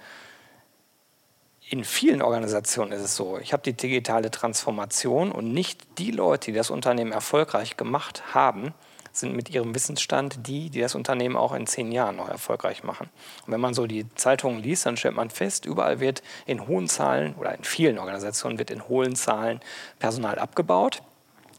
in 1.68 1.82
vielen 1.82 2.22
Organisationen 2.22 2.92
ist 2.92 3.02
es 3.02 3.16
so, 3.16 3.36
ich 3.38 3.52
habe 3.52 3.64
die 3.64 3.72
digitale 3.72 4.30
Transformation 4.30 5.32
und 5.32 5.52
nicht 5.52 5.98
die 5.98 6.12
Leute, 6.12 6.52
die 6.52 6.56
das 6.56 6.70
Unternehmen 6.70 7.10
erfolgreich 7.10 7.76
gemacht 7.76 8.22
haben, 8.34 8.72
sind 9.12 9.34
mit 9.34 9.50
ihrem 9.50 9.74
Wissensstand 9.74 10.46
die, 10.46 10.70
die 10.70 10.80
das 10.80 10.94
Unternehmen 10.94 11.36
auch 11.36 11.52
in 11.52 11.66
zehn 11.66 11.92
Jahren 11.92 12.16
noch 12.16 12.28
erfolgreich 12.28 12.82
machen. 12.82 13.08
Und 13.46 13.52
wenn 13.52 13.60
man 13.60 13.74
so 13.74 13.86
die 13.86 14.06
Zeitungen 14.14 14.62
liest, 14.62 14.86
dann 14.86 14.96
stellt 14.96 15.14
man 15.14 15.30
fest, 15.30 15.66
überall 15.66 16.00
wird 16.00 16.22
in 16.46 16.66
hohen 16.66 16.88
Zahlen 16.88 17.34
oder 17.34 17.54
in 17.54 17.64
vielen 17.64 17.98
Organisationen 17.98 18.58
wird 18.58 18.70
in 18.70 18.88
hohen 18.88 19.14
Zahlen 19.14 19.60
Personal 19.98 20.38
abgebaut. 20.38 21.02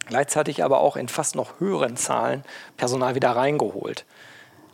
Gleichzeitig 0.08 0.64
aber 0.64 0.80
auch 0.80 0.98
in 0.98 1.08
fast 1.08 1.36
noch 1.36 1.60
höheren 1.60 1.96
Zahlen 1.96 2.44
Personal 2.76 3.16
wieder 3.16 3.32
reingeholt. 3.32 4.06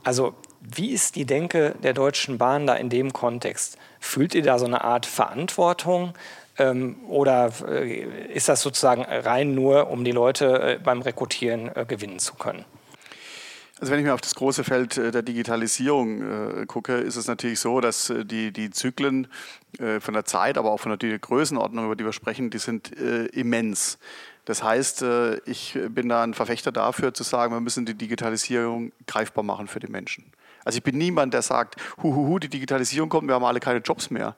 Also 0.04 0.34
wie 0.62 0.92
ist 0.92 1.16
die 1.16 1.26
Denke 1.26 1.76
der 1.84 1.94
Deutschen 1.94 2.38
Bahn 2.38 2.68
da 2.68 2.76
in 2.76 2.90
dem 2.90 3.14
Kontext? 3.14 3.78
Fühlt 4.00 4.34
ihr 4.34 4.44
da 4.44 4.60
so 4.60 4.66
eine 4.66 4.84
Art 4.84 5.06
Verantwortung? 5.06 6.14
Ähm, 6.60 6.98
oder 7.08 7.52
äh, 7.68 8.34
ist 8.34 8.50
das 8.50 8.62
sozusagen 8.62 9.04
rein 9.04 9.56
nur, 9.56 9.90
um 9.90 10.04
die 10.04 10.12
Leute 10.12 10.62
äh, 10.62 10.80
beim 10.84 11.02
Rekrutieren 11.02 11.74
äh, 11.74 11.86
gewinnen 11.88 12.20
zu 12.20 12.36
können? 12.36 12.66
Also 13.80 13.94
wenn 13.94 14.00
ich 14.00 14.06
mir 14.06 14.14
auf 14.14 14.20
das 14.20 14.36
große 14.36 14.66
Feld 14.66 14.98
der 14.98 15.22
Digitalisierung 15.22 16.22
äh, 16.62 16.66
gucke, 16.66 16.98
ist 16.98 17.16
es 17.16 17.28
natürlich 17.28 17.62
so, 17.62 17.80
dass 17.80 18.14
die, 18.26 18.52
die 18.52 18.72
Zyklen 18.72 19.28
äh, 19.80 20.02
von 20.02 20.14
der 20.14 20.26
Zeit, 20.26 20.58
aber 20.58 20.72
auch 20.72 20.82
von 20.82 21.00
der 21.00 21.18
Größenordnung, 21.18 21.86
über 21.86 21.96
die 21.96 22.04
wir 22.04 22.12
sprechen, 22.12 22.50
die 22.50 22.58
sind 22.58 22.98
äh, 23.00 23.28
immens. 23.28 23.98
Das 24.44 24.64
heißt, 24.64 25.06
ich 25.46 25.78
bin 25.90 26.10
da 26.10 26.24
ein 26.24 26.34
Verfechter 26.34 26.72
dafür 26.72 27.14
zu 27.14 27.22
sagen, 27.22 27.54
wir 27.54 27.60
müssen 27.60 27.86
die 27.86 27.94
Digitalisierung 27.94 28.92
greifbar 29.06 29.44
machen 29.44 29.68
für 29.68 29.80
die 29.80 29.92
Menschen. 29.92 30.32
Also 30.66 30.78
ich 30.78 30.84
bin 30.84 30.98
niemand, 30.98 31.36
der 31.36 31.44
sagt, 31.44 31.76
huhuhu, 32.02 32.40
die 32.40 32.50
Digitalisierung 32.50 33.10
kommt, 33.10 33.28
wir 33.28 33.36
haben 33.36 33.46
alle 33.46 33.60
keine 33.60 33.80
Jobs 33.80 34.10
mehr 34.10 34.36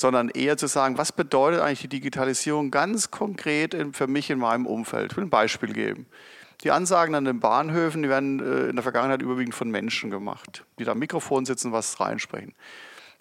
sondern 0.00 0.28
eher 0.28 0.56
zu 0.56 0.66
sagen, 0.66 0.98
was 0.98 1.12
bedeutet 1.12 1.60
eigentlich 1.60 1.80
die 1.80 1.88
Digitalisierung 1.88 2.70
ganz 2.70 3.10
konkret 3.10 3.76
für 3.92 4.06
mich 4.06 4.30
in 4.30 4.38
meinem 4.38 4.66
Umfeld. 4.66 5.12
Ich 5.12 5.16
will 5.16 5.24
ein 5.24 5.30
Beispiel 5.30 5.72
geben. 5.72 6.06
Die 6.64 6.70
Ansagen 6.72 7.14
an 7.14 7.24
den 7.24 7.38
Bahnhöfen 7.38 8.02
die 8.02 8.08
werden 8.08 8.40
äh, 8.40 8.68
in 8.68 8.76
der 8.76 8.82
Vergangenheit 8.82 9.22
überwiegend 9.22 9.54
von 9.54 9.70
Menschen 9.70 10.10
gemacht, 10.10 10.64
die 10.78 10.84
da 10.84 10.92
am 10.92 10.98
Mikrofon 10.98 11.44
sitzen, 11.44 11.72
was 11.72 12.00
reinsprechen. 12.00 12.54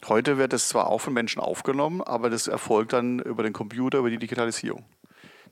Heute 0.08 0.38
wird 0.38 0.54
es 0.54 0.70
zwar 0.70 0.88
auch 0.88 1.00
von 1.00 1.14
Menschen 1.14 1.40
aufgenommen, 1.40 2.02
aber 2.02 2.30
das 2.30 2.48
erfolgt 2.48 2.94
dann 2.94 3.20
über 3.20 3.44
den 3.44 3.54
Computer, 3.54 4.00
über 4.00 4.10
die 4.10 4.18
Digitalisierung. 4.18 4.86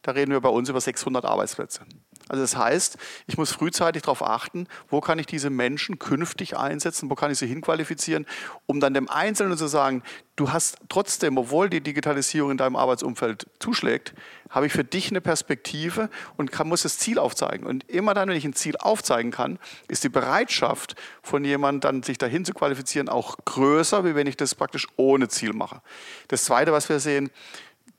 Da 0.02 0.12
reden 0.12 0.32
wir 0.32 0.40
bei 0.40 0.50
uns 0.50 0.70
über 0.70 0.82
600 0.82 1.26
Arbeitsplätze. 1.26 1.82
Also 2.28 2.42
das 2.42 2.56
heißt, 2.56 2.98
ich 3.28 3.38
muss 3.38 3.52
frühzeitig 3.52 4.02
darauf 4.02 4.24
achten, 4.24 4.68
wo 4.90 5.00
kann 5.00 5.20
ich 5.20 5.28
diese 5.28 5.52
Menschen 5.52 6.00
künftig 6.00 6.58
einsetzen, 6.58 7.10
wo 7.10 7.16
kann 7.16 7.32
ich 7.32 7.38
sie 7.38 7.48
hinqualifizieren, 7.48 8.26
um 8.66 8.80
dann 8.80 8.96
dem 8.96 9.10
Einzelnen 9.10 9.58
zu 9.58 9.68
sagen, 9.68 10.02
du 10.36 10.52
hast 10.52 10.78
trotzdem, 10.90 11.38
obwohl 11.38 11.70
die 11.70 11.82
Digitalisierung 11.82 12.52
in 12.52 12.58
deinem 12.58 12.76
Arbeitsumfeld 12.76 13.48
zuschlägt, 13.60 14.16
habe 14.50 14.66
ich 14.66 14.74
für 14.74 14.84
dich 14.84 15.12
eine 15.12 15.22
Perspektive 15.22 16.10
und 16.36 16.52
kann, 16.52 16.68
muss 16.68 16.82
das 16.82 16.98
Ziel 16.98 17.20
aufzeigen. 17.20 17.68
Und 17.68 17.88
immer 17.90 18.16
dann, 18.16 18.28
wenn 18.30 18.38
ich 18.38 18.46
ein 18.46 18.54
Ziel 18.54 18.76
aufzeigen 18.78 19.32
kann, 19.32 19.60
ist 19.88 20.04
die 20.04 20.10
Bereitschaft 20.10 20.96
von 21.22 21.46
jemandem, 21.46 21.82
dann 21.82 22.04
sich 22.04 22.18
dahin 22.18 22.44
zu 22.44 22.54
qualifizieren, 22.54 23.08
auch 23.08 23.38
größer, 23.46 24.04
wie 24.04 24.16
wenn 24.16 24.26
ich 24.26 24.38
das 24.38 24.56
praktisch 24.56 24.88
ohne 24.96 25.28
Ziel 25.28 25.54
mache. 25.54 25.82
Das 26.28 26.46
Zweite, 26.46 26.72
was 26.72 26.90
wir 26.90 27.00
sehen, 27.00 27.30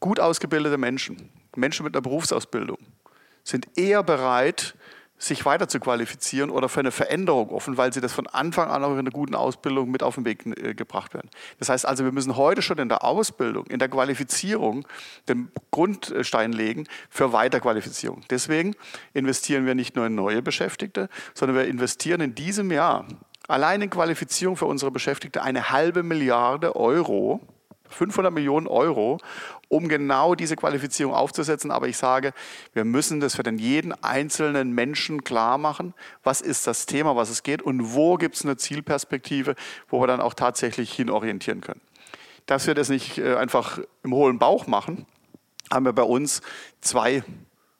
gut 0.01 0.19
ausgebildete 0.19 0.79
Menschen. 0.79 1.31
Menschen 1.55 1.85
mit 1.85 1.95
einer 1.95 2.03
Berufsausbildung 2.03 2.79
sind 3.47 3.69
eher 3.77 4.03
bereit, 4.03 4.75
sich 5.19 5.47
weiter 5.47 5.67
zu 5.67 5.81
qualifizieren 5.81 6.51
oder 6.51 6.69
für 6.69 6.81
eine 6.81 6.91
Veränderung 6.91 7.49
offen, 7.51 7.79
weil 7.79 7.93
sie 7.93 8.03
das 8.03 8.13
von 8.13 8.27
Anfang 8.27 8.69
an 8.69 8.85
auch 8.85 8.93
in 8.93 8.99
einer 8.99 9.11
guten 9.11 9.35
Ausbildung 9.35 9.91
mit 9.91 10.03
auf 10.03 10.17
den 10.17 10.27
Weg 10.27 10.45
äh, 10.45 10.75
gebracht 10.75 11.15
werden. 11.15 11.31
Das 11.59 11.71
heißt 11.71 11.87
also, 11.87 12.05
wir 12.05 12.13
müssen 12.13 12.37
heute 12.37 12.61
schon 12.61 12.77
in 12.79 12.91
der 12.91 13.03
Ausbildung, 13.03 13.65
in 13.67 13.79
der 13.79 13.89
Qualifizierung 13.89 14.87
den 15.29 15.51
Grundstein 15.71 16.53
legen 16.53 16.87
für 17.09 17.33
Weiterqualifizierung. 17.33 18.25
Deswegen 18.29 18.75
investieren 19.15 19.65
wir 19.65 19.75
nicht 19.75 19.97
nur 19.97 20.07
in 20.07 20.15
neue 20.15 20.43
Beschäftigte, 20.43 21.09
sondern 21.33 21.57
wir 21.57 21.67
investieren 21.67 22.21
in 22.21 22.35
diesem 22.35 22.71
Jahr 22.71 23.07
allein 23.49 23.81
in 23.81 23.91
Qualifizierung 23.91 24.57
für 24.57 24.67
unsere 24.67 24.91
Beschäftigte 24.91 25.43
eine 25.43 25.71
halbe 25.71 26.03
Milliarde 26.03 26.77
Euro 26.77 27.41
500 27.91 28.33
Millionen 28.33 28.67
Euro, 28.67 29.19
um 29.69 29.89
genau 29.89 30.35
diese 30.35 30.57
Qualifizierung 30.57 31.15
aufzusetzen. 31.15 31.71
Aber 31.71 31.89
ich 31.89 31.97
sage, 31.97 32.33
wir 32.73 32.85
müssen 32.85 33.21
das 33.21 33.37
für 33.37 33.43
den 33.43 33.59
jeden 33.59 33.93
einzelnen 34.05 34.73
Menschen 34.73 35.25
klar 35.25 35.59
machen. 35.59 35.95
Was 36.23 36.41
ist 36.41 36.67
das 36.67 36.87
Thema, 36.87 37.17
was 37.17 37.31
es 37.31 37.43
geht 37.43 37.63
und 37.63 37.95
wo 37.95 38.17
gibt 38.17 38.37
es 38.37 38.45
eine 38.45 38.57
Zielperspektive, 38.57 39.55
wo 39.89 40.01
wir 40.01 40.07
dann 40.07 40.21
auch 40.21 40.35
tatsächlich 40.35 40.93
hinorientieren 40.93 41.61
können. 41.61 41.81
Dass 42.47 42.67
wir 42.67 42.75
das 42.75 42.89
nicht 42.89 43.19
äh, 43.19 43.35
einfach 43.37 43.81
im 44.03 44.15
hohlen 44.15 44.39
Bauch 44.39 44.67
machen, 44.67 45.07
haben 45.73 45.85
wir 45.85 45.93
bei 45.93 46.03
uns 46.03 46.43
zwei 46.81 47.25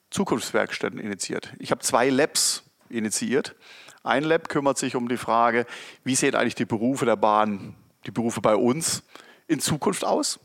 Zukunftswerkstätten 0.09 0.99
initiiert. 0.99 1.53
Ich 1.59 1.71
habe 1.71 1.81
zwei 1.81 2.09
Labs 2.09 2.63
initiiert. 2.89 3.55
Ein 4.03 4.23
Lab 4.23 4.49
kümmert 4.49 4.77
sich 4.77 4.95
um 4.95 5.09
die 5.09 5.17
Frage, 5.17 5.65
wie 6.03 6.15
sehen 6.15 6.35
eigentlich 6.35 6.55
die 6.55 6.65
Berufe 6.65 7.05
der 7.05 7.17
Bahn, 7.17 7.75
die 8.05 8.11
Berufe 8.11 8.41
bei 8.41 8.55
uns 8.55 9.03
in 9.47 9.59
Zukunft 9.59 10.05
aus? 10.05 10.39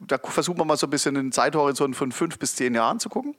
Da 0.00 0.18
versuchen 0.18 0.58
wir 0.58 0.64
mal 0.64 0.76
so 0.76 0.86
ein 0.86 0.90
bisschen 0.90 1.14
den 1.14 1.32
Zeithorizont 1.32 1.94
von 1.94 2.12
fünf 2.12 2.38
bis 2.38 2.56
zehn 2.56 2.74
Jahren 2.74 3.00
zu 3.00 3.08
gucken. 3.08 3.34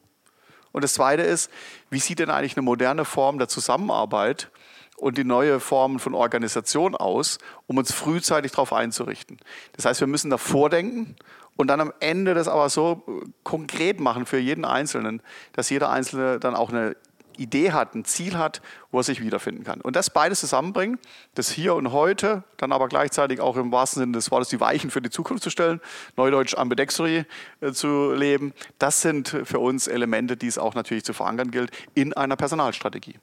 Und 0.72 0.84
das 0.84 0.94
Zweite 0.94 1.24
ist, 1.24 1.50
wie 1.90 2.00
sieht 2.00 2.20
denn 2.20 2.30
eigentlich 2.30 2.56
eine 2.56 2.64
moderne 2.64 3.04
Form 3.06 3.38
der 3.38 3.48
Zusammenarbeit 3.48 4.52
und 4.98 5.18
die 5.18 5.24
neue 5.24 5.60
Form 5.60 6.00
von 6.00 6.14
Organisation 6.14 6.96
aus, 6.96 7.40
um 7.66 7.78
uns 7.78 7.92
frühzeitig 7.92 8.52
darauf 8.52 8.72
einzurichten. 8.72 9.40
Das 9.74 9.86
heißt, 9.86 10.00
wir 10.00 10.08
müssen 10.08 10.30
da 10.30 10.38
vordenken 10.38 11.16
und 11.58 11.68
dann 11.68 11.82
am 11.82 11.92
Ende 12.00 12.34
das 12.36 12.48
aber 12.48 12.70
so 12.70 13.04
konkret 13.44 14.00
machen 14.00 14.26
für 14.26 14.38
jeden 14.38 14.64
Einzelnen, 14.64 15.22
dass 15.54 15.70
jeder 15.70 15.90
Einzelne 15.90 16.40
dann 16.40 16.56
auch 16.56 16.70
eine 16.70 16.96
Idee 17.42 17.72
hat, 17.72 17.96
ein 17.96 18.06
Ziel 18.06 18.38
hat, 18.38 18.62
wo 18.92 19.00
er 19.00 19.04
sich 19.04 19.22
wiederfinden 19.22 19.64
kann. 19.64 19.82
Und 19.82 19.96
das 19.96 20.10
beides 20.10 20.40
zusammenbringen, 20.40 21.00
das 21.36 21.50
hier 21.50 21.76
und 21.76 21.92
heute, 21.92 22.44
dann 22.58 22.72
aber 22.72 22.88
gleichzeitig 22.88 23.40
auch 23.40 23.58
im 23.58 23.72
wahrsten 23.72 24.02
Sinne 24.02 24.14
des 24.14 24.32
Wortes 24.32 24.50
die 24.50 24.60
Weichen 24.60 24.92
für 24.92 25.02
die 25.02 25.10
Zukunft 25.10 25.44
zu 25.44 25.50
stellen, 25.50 25.82
Neudeutsch 26.18 26.56
Ambidextry 26.56 27.26
äh, 27.62 27.72
zu 27.72 28.14
leben, 28.14 28.54
das 28.80 29.02
sind 29.02 29.30
für 29.44 29.60
uns 29.60 29.88
Elemente, 29.88 30.38
die 30.38 30.48
es 30.48 30.58
auch 30.58 30.76
natürlich 30.76 31.04
zu 31.04 31.14
verankern 31.14 31.52
gilt 31.52 31.72
in 31.94 32.14
einer 32.14 32.36
Personalstrategie. 32.36 33.16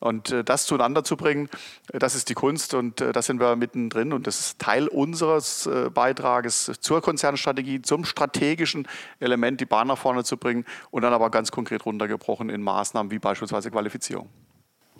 Und 0.00 0.30
äh, 0.30 0.44
das 0.44 0.66
zueinander 0.66 1.04
zu 1.04 1.16
bringen, 1.16 1.48
äh, 1.92 1.98
das 1.98 2.14
ist 2.14 2.28
die 2.28 2.34
Kunst 2.34 2.74
und 2.74 3.00
äh, 3.00 3.12
da 3.12 3.22
sind 3.22 3.40
wir 3.40 3.56
mittendrin 3.56 4.12
und 4.12 4.26
das 4.26 4.40
ist 4.40 4.58
Teil 4.58 4.88
unseres 4.88 5.68
Beitrages 5.92 6.72
zur 6.80 7.00
Konzernstrategie, 7.00 7.82
zum 7.82 8.04
strategischen 8.04 8.86
Element, 9.20 9.60
die 9.60 9.66
Bahn 9.66 9.88
nach 9.88 9.98
vorne 9.98 10.24
zu 10.24 10.36
bringen 10.36 10.64
und 10.90 11.02
dann 11.02 11.12
aber 11.12 11.30
ganz 11.30 11.50
konkret 11.50 11.84
runtergebrochen 11.86 12.50
in 12.50 12.62
Maßnahmen 12.62 13.10
wie 13.10 13.18
beispielsweise 13.18 13.70
Qualifizierung. 13.70 14.28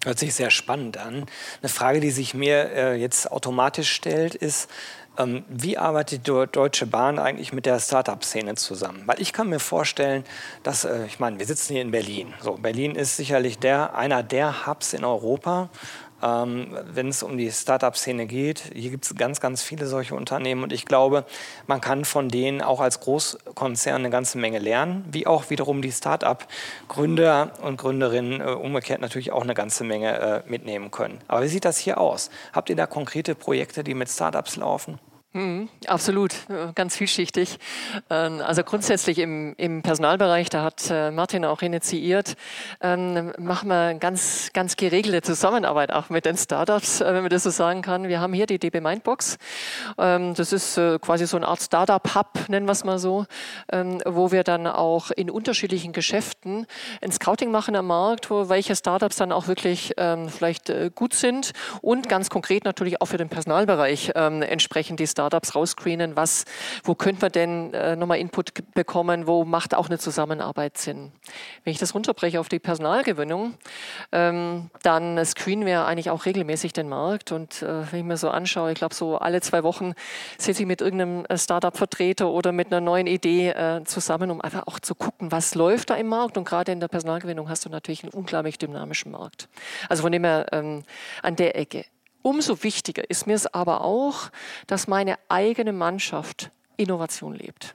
Hört 0.05 0.19
sich 0.19 0.35
sehr 0.35 0.51
spannend 0.51 0.99
an. 0.99 1.27
Eine 1.63 1.69
Frage, 1.69 2.01
die 2.01 2.11
sich 2.11 2.35
mir 2.35 2.97
jetzt 2.97 3.31
automatisch 3.31 3.91
stellt, 3.91 4.35
ist, 4.35 4.69
wie 5.49 5.79
arbeitet 5.79 6.27
die 6.27 6.47
Deutsche 6.51 6.87
Bahn 6.87 7.19
eigentlich 7.19 7.53
mit 7.53 7.67
der 7.67 7.79
Startup-Szene 7.79 8.57
zusammen? 8.57 9.03
Weil 9.07 9.21
ich 9.21 9.33
kann 9.33 9.49
mir 9.49 9.61
vorstellen, 9.61 10.25
dass, 10.63 10.85
äh, 10.85 11.07
ich 11.07 11.21
meine, 11.21 11.39
wir 11.39 11.47
sitzen 11.47 11.75
hier 11.75 11.83
in 11.83 11.91
Berlin. 11.91 12.35
So, 12.41 12.55
Berlin 12.55 12.97
ist 12.97 13.17
sicherlich 13.17 13.59
der, 13.59 13.95
einer 13.95 14.23
der 14.23 14.67
Hubs 14.67 14.93
in 14.93 15.05
Europa 15.05 15.69
ähm, 16.25 16.77
wenn 16.93 17.09
es 17.09 17.23
um 17.23 17.37
die 17.37 17.51
Startup-Szene 17.51 18.27
geht. 18.27 18.71
Hier 18.75 18.91
gibt 18.91 19.05
es 19.05 19.15
ganz, 19.15 19.41
ganz 19.41 19.63
viele 19.63 19.87
solche 19.87 20.15
Unternehmen 20.15 20.63
und 20.63 20.73
ich 20.73 20.87
glaube, 20.87 21.25
man 21.67 21.81
kann 21.81 22.05
von 22.05 22.29
denen 22.29 22.63
auch 22.63 22.81
als 22.81 23.01
Großkonzern 23.01 23.97
eine 23.97 24.11
ganze 24.11 24.39
Menge 24.39 24.59
lernen, 24.59 25.05
wie 25.11 25.27
auch 25.27 25.51
wiederum 25.51 25.83
die 25.83 25.93
Startup-Gründer 25.93 27.53
und 27.63 27.77
Gründerinnen 27.77 28.41
äh, 28.41 28.45
umgekehrt 28.45 29.01
natürlich 29.01 29.33
auch 29.33 29.43
eine 29.43 29.55
ganze 29.55 29.85
Menge 29.85 30.19
äh, 30.19 30.43
mitnehmen 30.49 30.91
können. 30.91 31.19
Aber 31.29 31.43
wie 31.43 31.49
sieht 31.49 31.65
das 31.65 31.77
hier 31.79 31.99
aus? 31.99 32.31
Habt 32.53 32.71
ihr 32.71 32.77
da 32.77 32.87
konkrete 32.87 33.35
Projekte, 33.35 33.85
die 33.85 33.95
mit 33.95 34.09
Startups 34.09 34.57
laufen? 34.57 34.99
Mhm, 35.37 35.69
absolut, 35.89 36.33
ganz 36.77 36.97
vielschichtig. 36.97 37.59
Ähm, 38.09 38.41
also 38.41 38.63
grundsätzlich 38.63 39.19
im, 39.19 39.55
im 39.57 39.83
Personalbereich, 39.83 40.49
da 40.49 40.63
hat 40.63 40.89
äh, 40.89 41.11
Martin 41.11 41.45
auch 41.45 41.61
initiiert, 41.61 42.35
ähm, 42.81 43.33
machen 43.41 43.69
wir 43.69 43.95
ganz, 43.95 44.51
ganz 44.53 44.77
geregelte 44.77 45.23
Zusammenarbeit 45.23 45.93
auch 45.93 46.09
mit 46.09 46.25
den 46.25 46.37
Startups, 46.37 47.01
äh, 47.01 47.07
wenn 47.13 47.23
man 47.23 47.31
das 47.31 47.43
so 47.43 47.51
sagen 47.51 47.83
kann. 47.83 48.07
Wir 48.07 48.21
haben 48.21 48.33
hier 48.33 48.47
die 48.47 48.61
DB 48.61 48.81
Mindbox. 48.81 49.39
Ähm, 49.99 50.35
das 50.35 50.53
ist 50.53 50.79
äh, 50.79 51.01
quasi 51.01 51.27
so 51.27 51.37
eine 51.37 51.49
Art 51.49 51.61
Startup-Hub, 51.61 52.49
nennen 52.49 52.67
wir 52.67 52.73
es 52.73 52.85
mal 52.85 53.01
so, 53.01 53.27
wo 54.07 54.31
wir 54.31 54.45
dann 54.45 54.69
auch 54.69 55.11
in 55.11 55.31
unterschiedlichen 55.31 55.93
Geschäften 55.93 56.67
ein 57.03 57.11
Scouting 57.11 57.51
machen 57.51 57.75
am 57.75 57.89
Markt, 57.89 58.31
wo 58.31 58.49
welche 58.49 58.77
Startups 58.77 59.17
dann 59.17 59.33
auch 59.33 59.49
wirklich 59.49 59.95
vielleicht 60.29 60.73
gut 60.95 61.15
sind 61.15 61.53
und 61.81 62.09
ganz 62.09 62.31
konkret 62.31 62.65
natürlich 62.65 63.01
auch 63.01 63.07
für 63.07 63.17
den 63.17 63.29
Personalbereich 63.29 64.11
entsprechend 64.15 65.01
die 65.01 65.07
Startups 65.07 65.24
Startups 65.25 65.55
rausscreenen, 65.55 66.17
was, 66.17 66.45
wo 66.83 66.95
könnte 66.95 67.23
man 67.23 67.33
denn 67.33 67.75
äh, 67.75 67.97
nochmal 67.97 68.19
Input 68.19 68.53
bekommen, 68.75 69.27
wo 69.27 69.45
macht 69.45 69.75
auch 69.75 69.89
eine 69.89 69.99
Zusammenarbeit 69.99 70.77
Sinn. 70.77 71.13
Wenn 71.65 71.73
ich 71.73 71.79
das 71.79 71.95
runterbreche 71.95 72.39
auf 72.39 72.51
die 72.51 72.59
Personalgewinnung, 72.59 73.55
ähm, 74.13 74.71
dann 74.83 75.25
screenen 75.25 75.65
wir 75.65 75.87
eigentlich 75.87 76.11
auch 76.11 76.27
regelmäßig 76.27 76.75
den 76.75 76.91
Markt 76.91 77.33
und 77.33 77.63
äh, 77.63 77.91
wenn 77.91 78.01
ich 78.01 78.05
mir 78.05 78.17
so 78.19 78.29
anschaue, 78.29 78.73
ich 78.73 78.79
glaube 78.79 78.95
so 78.95 79.17
alle 79.17 79.41
zwei 79.41 79.63
Wochen 79.63 79.95
sitze 80.37 80.63
ich 80.63 80.69
mit 80.69 80.83
irgendeinem 80.83 81.25
äh, 81.27 81.39
Startup-Vertreter 81.39 82.29
oder 82.29 82.53
mit 82.53 82.67
einer 82.67 82.83
neuen 82.83 83.07
Idee 83.07 83.49
äh, 83.51 83.83
zusammen, 83.85 84.31
um 84.31 84.43
einfach 84.43 84.67
auch 84.67 84.79
zu 84.79 84.95
gucken, 84.95 85.33
was 85.33 85.55
läuft 85.55 85.89
da 85.89 85.95
im 85.95 86.09
Markt 86.09 86.37
und 86.37 86.45
gerade 86.45 86.71
in 86.73 86.81
der 86.81 86.89
Personalgewinnung 86.89 87.49
hast 87.49 87.65
du 87.65 87.71
natürlich 87.71 88.03
einen 88.05 88.13
unglaublich 88.13 88.59
dynamischen 88.59 89.11
Markt. 89.11 89.49
Also 89.89 90.03
von 90.03 90.13
dem 90.13 90.25
her 90.25 90.47
ähm, 90.53 90.83
an 91.23 91.37
der 91.37 91.57
Ecke. 91.57 91.87
Umso 92.27 92.63
wichtiger 92.63 93.11
ist 93.11 93.27
mir 93.27 93.35
es 93.35 93.53
aber 93.53 93.83
auch, 93.83 94.31
dass 94.67 94.89
meine 94.89 95.19
eigene 95.29 95.75
Mannschaft 95.75 96.51
Innovation 96.79 97.35
lebt. 97.35 97.75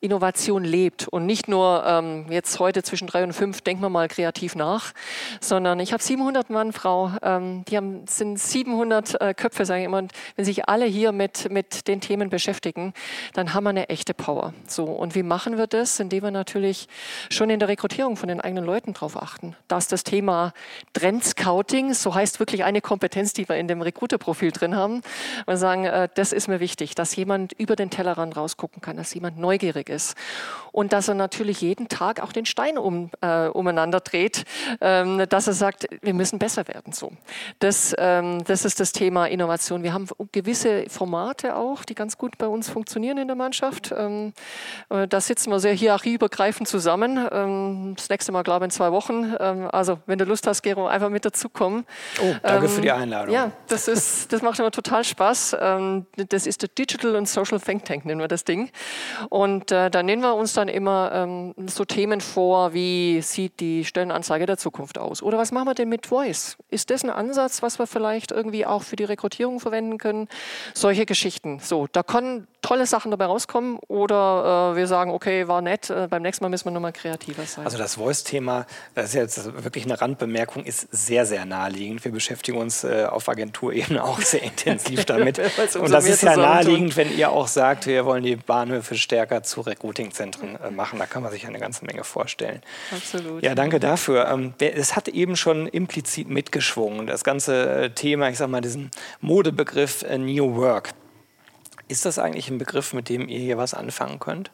Innovation 0.00 0.62
lebt 0.62 1.08
und 1.08 1.24
nicht 1.24 1.48
nur 1.48 1.82
ähm, 1.86 2.26
jetzt 2.30 2.58
heute 2.58 2.82
zwischen 2.82 3.06
drei 3.06 3.24
und 3.24 3.32
fünf, 3.32 3.62
denken 3.62 3.82
wir 3.82 3.88
mal 3.88 4.08
kreativ 4.08 4.54
nach, 4.54 4.92
sondern 5.40 5.80
ich 5.80 5.92
habe 5.92 6.02
700 6.02 6.50
Mann, 6.50 6.72
Frau, 6.72 7.12
ähm, 7.22 7.64
die 7.66 7.76
haben, 7.76 8.06
sind 8.06 8.38
700 8.38 9.20
äh, 9.20 9.34
Köpfe, 9.34 9.64
sage 9.64 9.80
ich 9.80 9.86
immer, 9.86 9.98
und 9.98 10.12
wenn 10.36 10.44
sich 10.44 10.68
alle 10.68 10.84
hier 10.84 11.12
mit, 11.12 11.50
mit 11.50 11.88
den 11.88 12.02
Themen 12.02 12.28
beschäftigen, 12.28 12.92
dann 13.32 13.54
haben 13.54 13.64
wir 13.64 13.70
eine 13.70 13.88
echte 13.88 14.12
Power. 14.12 14.52
So, 14.66 14.84
und 14.84 15.14
wie 15.14 15.22
machen 15.22 15.56
wir 15.56 15.66
das? 15.66 15.98
Indem 15.98 16.24
wir 16.24 16.30
natürlich 16.30 16.88
schon 17.30 17.48
in 17.48 17.58
der 17.58 17.68
Rekrutierung 17.68 18.16
von 18.16 18.28
den 18.28 18.40
eigenen 18.40 18.64
Leuten 18.64 18.92
darauf 18.92 19.20
achten, 19.20 19.56
dass 19.66 19.88
das 19.88 20.04
Thema 20.04 20.52
Trend-Scouting, 20.92 21.94
so 21.94 22.14
heißt 22.14 22.38
wirklich 22.38 22.64
eine 22.64 22.82
Kompetenz, 22.82 23.32
die 23.32 23.48
wir 23.48 23.56
in 23.56 23.66
dem 23.66 23.80
Recruiter-Profil 23.80 24.52
drin 24.52 24.76
haben, 24.76 25.00
und 25.46 25.56
sagen, 25.56 25.86
äh, 25.86 26.08
das 26.14 26.32
ist 26.32 26.48
mir 26.48 26.60
wichtig, 26.60 26.94
dass 26.94 27.16
jemand 27.16 27.54
über 27.54 27.76
den 27.76 27.88
Tellerrand 27.88 28.36
rausgucken 28.36 28.82
kann, 28.82 28.98
dass 28.98 29.14
jemand 29.14 29.38
neugierig 29.38 29.85
neugierig 29.86 29.88
ist. 29.88 30.16
Und 30.72 30.92
dass 30.92 31.08
er 31.08 31.14
natürlich 31.14 31.62
jeden 31.62 31.88
Tag 31.88 32.20
auch 32.20 32.32
den 32.32 32.44
Stein 32.44 32.76
um, 32.76 33.10
äh, 33.22 33.46
umeinander 33.48 34.00
dreht, 34.00 34.44
ähm, 34.82 35.24
dass 35.26 35.46
er 35.46 35.54
sagt, 35.54 35.86
wir 36.02 36.12
müssen 36.12 36.38
besser 36.38 36.68
werden. 36.68 36.92
So. 36.92 37.12
Das, 37.60 37.94
ähm, 37.96 38.44
das 38.44 38.66
ist 38.66 38.78
das 38.78 38.92
Thema 38.92 39.24
Innovation. 39.24 39.82
Wir 39.82 39.94
haben 39.94 40.06
gewisse 40.32 40.84
Formate 40.90 41.56
auch, 41.56 41.82
die 41.82 41.94
ganz 41.94 42.18
gut 42.18 42.36
bei 42.36 42.46
uns 42.46 42.68
funktionieren 42.68 43.16
in 43.16 43.26
der 43.26 43.36
Mannschaft. 43.36 43.94
Ähm, 43.96 44.34
äh, 44.90 45.08
da 45.08 45.18
sitzen 45.18 45.50
wir 45.50 45.60
sehr 45.60 45.72
hierarchieübergreifend 45.72 46.68
zusammen. 46.68 47.26
Ähm, 47.32 47.94
das 47.96 48.10
nächste 48.10 48.32
Mal, 48.32 48.42
glaube 48.42 48.66
ich, 48.66 48.66
in 48.66 48.70
zwei 48.72 48.92
Wochen. 48.92 49.34
Ähm, 49.40 49.70
also, 49.72 49.98
wenn 50.04 50.18
du 50.18 50.26
Lust 50.26 50.46
hast, 50.46 50.60
Gero, 50.60 50.88
einfach 50.88 51.08
mit 51.08 51.24
dazukommen. 51.24 51.86
Oh, 52.20 52.34
danke 52.42 52.68
für 52.68 52.82
die 52.82 52.88
ähm, 52.88 52.96
Einladung. 52.96 53.34
Ja, 53.34 53.50
das, 53.68 53.88
ist, 53.88 54.30
das 54.30 54.42
macht 54.42 54.58
immer 54.58 54.70
total 54.70 55.04
Spaß. 55.04 55.56
das 56.28 56.46
ist 56.46 56.60
der 56.60 56.68
Digital 56.68 57.16
and 57.16 57.26
Social 57.26 57.58
Think 57.58 57.86
Tank, 57.86 58.04
nennen 58.04 58.20
wir 58.20 58.28
das 58.28 58.44
Ding. 58.44 58.68
Und 59.30 59.70
äh, 59.76 59.90
da 59.90 60.02
nehmen 60.02 60.22
wir 60.22 60.34
uns 60.34 60.54
dann 60.54 60.68
immer 60.68 61.10
ähm, 61.12 61.54
so 61.66 61.84
Themen 61.84 62.20
vor, 62.20 62.72
wie 62.72 63.20
sieht 63.22 63.60
die 63.60 63.84
Stellenanzeige 63.84 64.46
der 64.46 64.56
Zukunft 64.56 64.98
aus? 64.98 65.22
Oder 65.22 65.38
was 65.38 65.52
machen 65.52 65.66
wir 65.66 65.74
denn 65.74 65.88
mit 65.88 66.06
Voice? 66.06 66.56
Ist 66.70 66.90
das 66.90 67.04
ein 67.04 67.10
Ansatz, 67.10 67.62
was 67.62 67.78
wir 67.78 67.86
vielleicht 67.86 68.32
irgendwie 68.32 68.66
auch 68.66 68.82
für 68.82 68.96
die 68.96 69.04
Rekrutierung 69.04 69.60
verwenden 69.60 69.98
können? 69.98 70.28
Solche 70.74 71.06
Geschichten. 71.06 71.60
So, 71.60 71.86
da 71.92 72.02
können 72.02 72.46
tolle 72.62 72.86
Sachen 72.86 73.10
dabei 73.10 73.26
rauskommen 73.26 73.78
oder 73.86 74.72
äh, 74.72 74.76
wir 74.76 74.86
sagen, 74.86 75.12
okay, 75.12 75.46
war 75.46 75.62
nett, 75.62 75.88
äh, 75.88 76.08
beim 76.10 76.22
nächsten 76.22 76.44
Mal 76.44 76.48
müssen 76.48 76.64
wir 76.64 76.72
nochmal 76.72 76.92
kreativer 76.92 77.44
sein. 77.44 77.64
Also 77.64 77.78
das 77.78 77.94
Voice-Thema, 77.94 78.66
das 78.94 79.10
ist 79.10 79.14
jetzt 79.14 79.62
wirklich 79.62 79.84
eine 79.84 80.00
Randbemerkung, 80.00 80.64
ist 80.64 80.88
sehr, 80.90 81.26
sehr 81.26 81.44
naheliegend. 81.44 82.04
Wir 82.04 82.10
beschäftigen 82.10 82.58
uns 82.58 82.82
äh, 82.82 83.06
auf 83.08 83.28
Agenturebene 83.28 84.02
auch 84.02 84.20
sehr 84.20 84.42
intensiv 84.42 85.04
damit. 85.06 85.38
Und 85.78 85.92
das 85.92 86.08
ist 86.08 86.22
ja 86.22 86.36
naheliegend, 86.36 86.96
wenn 86.96 87.16
ihr 87.16 87.30
auch 87.30 87.46
sagt, 87.46 87.86
wir 87.86 88.04
wollen 88.04 88.24
die 88.24 88.36
Bahnhöfe 88.36 88.96
stärker 88.96 89.44
zu 89.44 89.60
Recruiting-Zentren 89.66 90.56
äh, 90.56 90.70
machen. 90.70 90.98
Da 90.98 91.06
kann 91.06 91.22
man 91.22 91.32
sich 91.32 91.46
eine 91.46 91.58
ganze 91.58 91.84
Menge 91.84 92.04
vorstellen. 92.04 92.62
Absolut. 92.90 93.42
Ja, 93.42 93.54
danke 93.54 93.80
dafür. 93.80 94.28
Ähm, 94.28 94.54
es 94.58 94.96
hat 94.96 95.08
eben 95.08 95.36
schon 95.36 95.66
implizit 95.66 96.28
mitgeschwungen, 96.28 97.06
das 97.06 97.24
ganze 97.24 97.84
äh, 97.84 97.90
Thema, 97.90 98.28
ich 98.28 98.38
sag 98.38 98.48
mal, 98.48 98.60
diesen 98.60 98.90
Modebegriff 99.20 100.02
äh, 100.02 100.18
New 100.18 100.56
Work. 100.56 100.92
Ist 101.88 102.04
das 102.04 102.18
eigentlich 102.18 102.50
ein 102.50 102.58
Begriff, 102.58 102.92
mit 102.92 103.08
dem 103.08 103.28
ihr 103.28 103.38
hier 103.38 103.58
was 103.58 103.74
anfangen 103.74 104.18
könnt 104.18 104.50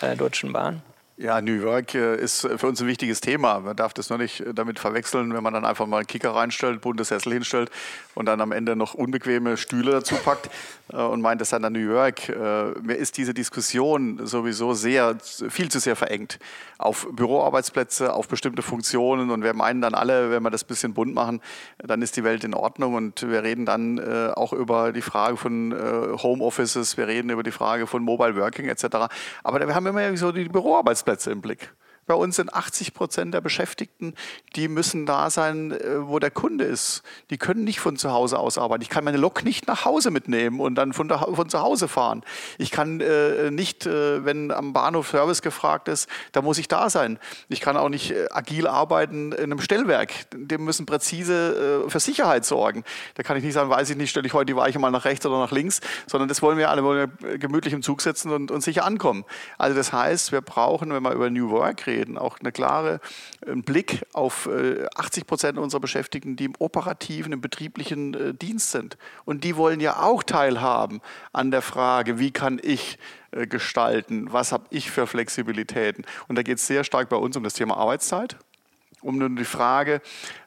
bei 0.00 0.08
der 0.08 0.16
Deutschen 0.16 0.52
Bahn? 0.52 0.82
Ja, 1.16 1.40
New 1.40 1.52
York 1.52 1.94
äh, 1.94 2.16
ist 2.16 2.40
für 2.40 2.66
uns 2.66 2.82
ein 2.82 2.88
wichtiges 2.88 3.20
Thema. 3.20 3.60
Man 3.60 3.76
darf 3.76 3.94
das 3.94 4.10
nur 4.10 4.18
nicht 4.18 4.40
äh, 4.40 4.52
damit 4.52 4.80
verwechseln, 4.80 5.32
wenn 5.32 5.44
man 5.44 5.54
dann 5.54 5.64
einfach 5.64 5.86
mal 5.86 5.98
einen 5.98 6.08
Kicker 6.08 6.34
reinstellt, 6.34 6.80
bunte 6.80 7.04
Sessel 7.04 7.32
hinstellt 7.34 7.70
und 8.16 8.26
dann 8.26 8.40
am 8.40 8.50
Ende 8.50 8.74
noch 8.74 8.94
unbequeme 8.94 9.56
Stühle 9.56 9.92
dazu 9.92 10.16
packt 10.16 10.50
äh, 10.92 10.96
und 10.96 11.20
meint, 11.20 11.40
das 11.40 11.50
sei 11.50 11.60
dann 11.60 11.72
New 11.72 11.78
York. 11.78 12.28
Mir 12.82 12.96
ist 12.96 13.16
diese 13.16 13.32
Diskussion 13.32 14.26
sowieso 14.26 14.74
sehr, 14.74 15.16
viel 15.20 15.70
zu 15.70 15.78
sehr 15.78 15.94
verengt 15.94 16.40
auf 16.78 17.06
Büroarbeitsplätze, 17.12 18.12
auf 18.12 18.26
bestimmte 18.26 18.62
Funktionen 18.62 19.30
und 19.30 19.44
wir 19.44 19.54
meinen 19.54 19.80
dann 19.80 19.94
alle, 19.94 20.30
wenn 20.30 20.42
wir 20.42 20.50
das 20.50 20.64
ein 20.64 20.66
bisschen 20.66 20.94
bunt 20.94 21.14
machen, 21.14 21.40
dann 21.78 22.02
ist 22.02 22.16
die 22.16 22.24
Welt 22.24 22.42
in 22.42 22.54
Ordnung 22.54 22.94
und 22.94 23.28
wir 23.28 23.42
reden 23.42 23.66
dann 23.66 24.00
auch 24.34 24.52
über 24.52 24.92
die 24.92 25.02
Frage 25.02 25.36
von 25.36 25.72
Homeoffices, 26.22 26.96
wir 26.96 27.06
reden 27.06 27.30
über 27.30 27.42
die 27.42 27.52
Frage 27.52 27.86
von 27.86 28.02
Mobile 28.02 28.36
Working 28.36 28.68
etc. 28.68 28.84
Aber 29.42 29.66
wir 29.66 29.74
haben 29.74 29.86
immer 29.86 30.16
so 30.16 30.32
die 30.32 30.44
Büroarbeitsplätze 30.44 31.03
Arbeitsplätze 31.04 31.30
im 31.32 31.42
Blick. 31.42 31.74
Bei 32.06 32.14
uns 32.14 32.36
sind 32.36 32.52
80 32.52 32.92
Prozent 32.92 33.32
der 33.32 33.40
Beschäftigten, 33.40 34.14
die 34.56 34.68
müssen 34.68 35.06
da 35.06 35.30
sein, 35.30 35.72
äh, 35.72 36.06
wo 36.06 36.18
der 36.18 36.30
Kunde 36.30 36.64
ist. 36.64 37.02
Die 37.30 37.38
können 37.38 37.64
nicht 37.64 37.80
von 37.80 37.96
zu 37.96 38.12
Hause 38.12 38.38
aus 38.38 38.58
arbeiten. 38.58 38.82
Ich 38.82 38.90
kann 38.90 39.04
meine 39.04 39.16
Lok 39.16 39.44
nicht 39.44 39.66
nach 39.66 39.84
Hause 39.84 40.10
mitnehmen 40.10 40.60
und 40.60 40.74
dann 40.74 40.92
von, 40.92 41.08
von 41.08 41.48
zu 41.48 41.60
Hause 41.60 41.88
fahren. 41.88 42.22
Ich 42.58 42.70
kann 42.70 43.00
äh, 43.00 43.50
nicht, 43.50 43.86
äh, 43.86 44.24
wenn 44.24 44.50
am 44.50 44.72
Bahnhof 44.72 45.08
Service 45.08 45.42
gefragt 45.42 45.88
ist, 45.88 46.08
da 46.32 46.42
muss 46.42 46.58
ich 46.58 46.68
da 46.68 46.90
sein. 46.90 47.18
Ich 47.48 47.60
kann 47.60 47.76
auch 47.76 47.88
nicht 47.88 48.10
äh, 48.10 48.26
agil 48.30 48.66
arbeiten 48.66 49.32
in 49.32 49.44
einem 49.44 49.60
Stellwerk. 49.60 50.12
Die 50.34 50.58
müssen 50.58 50.86
präzise 50.86 51.84
äh, 51.86 51.90
für 51.90 52.00
Sicherheit 52.00 52.44
sorgen. 52.44 52.84
Da 53.14 53.22
kann 53.22 53.36
ich 53.36 53.44
nicht 53.44 53.54
sagen, 53.54 53.70
weiß 53.70 53.88
ich 53.90 53.96
nicht, 53.96 54.10
stelle 54.10 54.26
ich 54.26 54.34
heute 54.34 54.46
die 54.46 54.56
Weiche 54.56 54.78
mal 54.78 54.90
nach 54.90 55.06
rechts 55.06 55.24
oder 55.24 55.38
nach 55.38 55.52
links, 55.52 55.80
sondern 56.06 56.28
das 56.28 56.42
wollen 56.42 56.58
wir 56.58 56.70
alle 56.70 56.84
wollen 56.84 57.12
wir 57.20 57.38
gemütlich 57.38 57.72
im 57.72 57.82
Zug 57.82 58.02
sitzen 58.02 58.30
und, 58.30 58.50
und 58.50 58.62
sicher 58.62 58.84
ankommen. 58.84 59.24
Also 59.58 59.76
das 59.76 59.92
heißt, 59.92 60.32
wir 60.32 60.42
brauchen, 60.42 60.92
wenn 60.92 61.02
wir 61.02 61.12
über 61.12 61.30
New 61.30 61.50
Work 61.50 61.86
reden, 61.86 61.93
reden, 61.94 62.18
auch 62.18 62.38
eine 62.40 62.52
klare 62.52 63.00
einen 63.46 63.62
Blick 63.62 64.04
auf 64.12 64.48
80 64.96 65.26
Prozent 65.26 65.58
unserer 65.58 65.80
Beschäftigten, 65.80 66.36
die 66.36 66.44
im 66.44 66.54
operativen, 66.58 67.32
im 67.32 67.40
betrieblichen 67.40 68.38
Dienst 68.38 68.70
sind. 68.70 68.96
Und 69.24 69.44
die 69.44 69.56
wollen 69.56 69.80
ja 69.80 70.00
auch 70.02 70.22
teilhaben 70.22 71.00
an 71.32 71.50
der 71.50 71.62
Frage, 71.62 72.18
wie 72.18 72.30
kann 72.30 72.60
ich 72.62 72.98
gestalten, 73.32 74.32
was 74.32 74.52
habe 74.52 74.64
ich 74.70 74.90
für 74.90 75.06
Flexibilitäten. 75.06 76.04
Und 76.28 76.36
da 76.36 76.42
geht 76.42 76.58
es 76.58 76.66
sehr 76.66 76.84
stark 76.84 77.08
bei 77.08 77.16
uns 77.16 77.36
um 77.36 77.42
das 77.42 77.54
Thema 77.54 77.76
Arbeitszeit 77.76 78.36
um 79.04 79.36
die 79.36 79.44
Frage, 79.44 80.00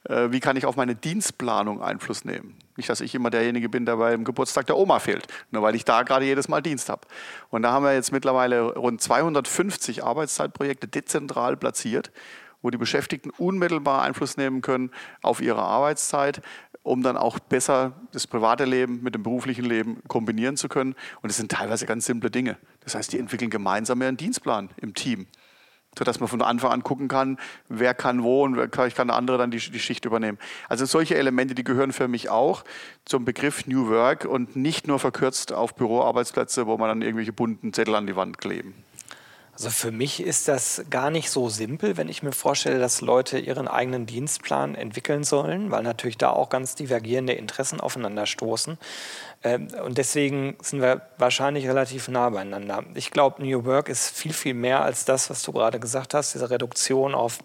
äh, 0.03 0.31
wie 0.31 0.39
kann 0.39 0.57
ich 0.57 0.65
auf 0.65 0.75
meine 0.75 0.95
Dienstplanung 0.95 1.81
Einfluss 1.81 2.25
nehmen? 2.25 2.57
Nicht, 2.77 2.89
dass 2.89 3.01
ich 3.01 3.13
immer 3.15 3.29
derjenige 3.29 3.69
bin, 3.69 3.85
der 3.85 3.97
beim 3.97 4.23
Geburtstag 4.23 4.67
der 4.67 4.77
Oma 4.77 4.99
fehlt, 4.99 5.27
nur 5.51 5.63
weil 5.63 5.75
ich 5.75 5.83
da 5.83 6.03
gerade 6.03 6.25
jedes 6.25 6.47
Mal 6.47 6.61
Dienst 6.61 6.89
habe. 6.89 7.01
Und 7.49 7.63
da 7.63 7.71
haben 7.71 7.83
wir 7.83 7.93
jetzt 7.93 8.11
mittlerweile 8.11 8.75
rund 8.75 9.01
250 9.01 10.03
Arbeitszeitprojekte 10.03 10.87
dezentral 10.87 11.57
platziert, 11.57 12.11
wo 12.61 12.69
die 12.69 12.77
Beschäftigten 12.77 13.31
unmittelbar 13.31 14.03
Einfluss 14.03 14.37
nehmen 14.37 14.61
können 14.61 14.91
auf 15.21 15.41
ihre 15.41 15.61
Arbeitszeit, 15.61 16.41
um 16.83 17.01
dann 17.01 17.17
auch 17.17 17.39
besser 17.39 17.93
das 18.11 18.27
private 18.27 18.65
Leben 18.65 19.01
mit 19.03 19.15
dem 19.15 19.23
beruflichen 19.23 19.65
Leben 19.65 20.01
kombinieren 20.07 20.55
zu 20.55 20.69
können. 20.69 20.95
Und 21.21 21.29
es 21.29 21.37
sind 21.37 21.51
teilweise 21.51 21.85
ganz 21.85 22.05
simple 22.05 22.31
Dinge. 22.31 22.57
Das 22.81 22.95
heißt, 22.95 23.11
die 23.11 23.19
entwickeln 23.19 23.49
gemeinsam 23.49 24.01
einen 24.01 24.17
Dienstplan 24.17 24.69
im 24.77 24.93
Team 24.93 25.27
sodass 25.97 26.19
man 26.19 26.29
von 26.29 26.41
Anfang 26.41 26.71
an 26.71 26.83
gucken 26.83 27.07
kann, 27.07 27.37
wer 27.69 27.93
kann 27.93 28.23
wo 28.23 28.43
und 28.43 28.57
ich 28.57 28.95
kann 28.95 29.07
der 29.07 29.17
andere 29.17 29.37
dann 29.37 29.51
die, 29.51 29.57
die 29.57 29.79
Schicht 29.79 30.05
übernehmen. 30.05 30.37
Also 30.69 30.85
solche 30.85 31.15
Elemente, 31.15 31.55
die 31.55 31.63
gehören 31.63 31.91
für 31.91 32.07
mich 32.07 32.29
auch 32.29 32.63
zum 33.05 33.25
Begriff 33.25 33.67
New 33.67 33.89
Work 33.89 34.25
und 34.25 34.55
nicht 34.55 34.87
nur 34.87 34.99
verkürzt 34.99 35.53
auf 35.53 35.75
Büroarbeitsplätze, 35.75 36.67
wo 36.67 36.77
man 36.77 36.89
dann 36.89 37.01
irgendwelche 37.01 37.33
bunten 37.33 37.73
Zettel 37.73 37.95
an 37.95 38.07
die 38.07 38.15
Wand 38.15 38.37
kleben. 38.37 38.73
Also 39.57 39.71
für 39.71 39.91
mich 39.91 40.21
ist 40.21 40.47
das 40.47 40.83
gar 40.91 41.09
nicht 41.09 41.31
so 41.31 41.49
simpel, 41.49 41.97
wenn 41.97 42.09
ich 42.09 42.21
mir 42.21 42.31
vorstelle, 42.31 42.77
dass 42.77 43.01
Leute 43.01 43.39
ihren 43.39 43.67
eigenen 43.67 44.05
Dienstplan 44.05 44.75
entwickeln 44.75 45.23
sollen, 45.23 45.71
weil 45.71 45.81
natürlich 45.81 46.19
da 46.19 46.29
auch 46.29 46.49
ganz 46.49 46.75
divergierende 46.75 47.33
Interessen 47.33 47.81
aufeinander 47.81 48.27
stoßen. 48.27 48.77
Ähm, 49.43 49.69
und 49.83 49.97
deswegen 49.97 50.57
sind 50.61 50.83
wir 50.83 51.01
wahrscheinlich 51.17 51.67
relativ 51.67 52.07
nah 52.07 52.29
beieinander. 52.29 52.83
Ich 52.93 53.09
glaube, 53.09 53.43
New 53.43 53.65
Work 53.65 53.89
ist 53.89 54.15
viel, 54.15 54.31
viel 54.31 54.53
mehr 54.53 54.83
als 54.83 55.05
das, 55.05 55.31
was 55.31 55.41
du 55.41 55.51
gerade 55.53 55.79
gesagt 55.79 56.13
hast, 56.13 56.35
diese 56.35 56.51
Reduktion 56.51 57.15
auf 57.15 57.39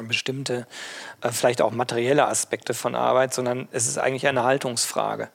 bestimmte, 0.00 0.68
äh, 1.22 1.32
vielleicht 1.32 1.60
auch 1.60 1.72
materielle 1.72 2.28
Aspekte 2.28 2.72
von 2.72 2.94
Arbeit, 2.94 3.34
sondern 3.34 3.66
es 3.72 3.88
ist 3.88 3.98
eigentlich 3.98 4.28
eine 4.28 4.44
Haltungsfrage. 4.44 5.28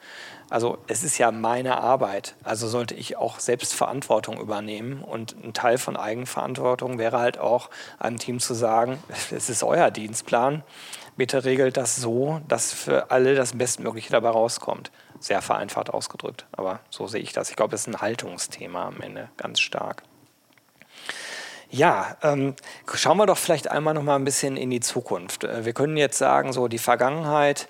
Also 0.49 0.77
es 0.87 1.03
ist 1.03 1.17
ja 1.17 1.31
meine 1.31 1.77
Arbeit, 1.79 2.35
also 2.43 2.67
sollte 2.67 2.95
ich 2.95 3.17
auch 3.17 3.39
selbst 3.39 3.73
Verantwortung 3.73 4.39
übernehmen. 4.39 5.01
Und 5.01 5.35
ein 5.43 5.53
Teil 5.53 5.77
von 5.77 5.97
Eigenverantwortung 5.97 6.97
wäre 6.97 7.19
halt 7.19 7.37
auch 7.37 7.69
einem 7.99 8.17
Team 8.17 8.39
zu 8.39 8.53
sagen, 8.53 8.97
es 9.31 9.49
ist 9.49 9.63
euer 9.63 9.91
Dienstplan, 9.91 10.63
bitte 11.17 11.43
regelt 11.43 11.75
das 11.75 11.97
so, 11.97 12.41
dass 12.47 12.73
für 12.73 13.11
alle 13.11 13.35
das 13.35 13.57
Bestmögliche 13.57 14.11
dabei 14.11 14.29
rauskommt. 14.29 14.91
Sehr 15.19 15.41
vereinfacht 15.41 15.89
ausgedrückt, 15.89 16.45
aber 16.51 16.79
so 16.89 17.07
sehe 17.07 17.21
ich 17.21 17.33
das. 17.33 17.49
Ich 17.49 17.55
glaube, 17.55 17.75
es 17.75 17.81
ist 17.81 17.87
ein 17.87 18.01
Haltungsthema 18.01 18.85
am 18.85 19.01
Ende 19.01 19.29
ganz 19.35 19.59
stark. 19.59 20.03
Ja, 21.69 22.15
ähm, 22.23 22.55
schauen 22.93 23.17
wir 23.17 23.25
doch 23.25 23.37
vielleicht 23.37 23.69
einmal 23.69 23.93
noch 23.93 24.03
mal 24.03 24.15
ein 24.15 24.23
bisschen 24.23 24.55
in 24.55 24.69
die 24.69 24.79
Zukunft. 24.79 25.43
Äh, 25.43 25.65
wir 25.65 25.73
können 25.73 25.97
jetzt 25.97 26.17
sagen, 26.17 26.53
so 26.53 26.69
die 26.69 26.77
Vergangenheit 26.77 27.67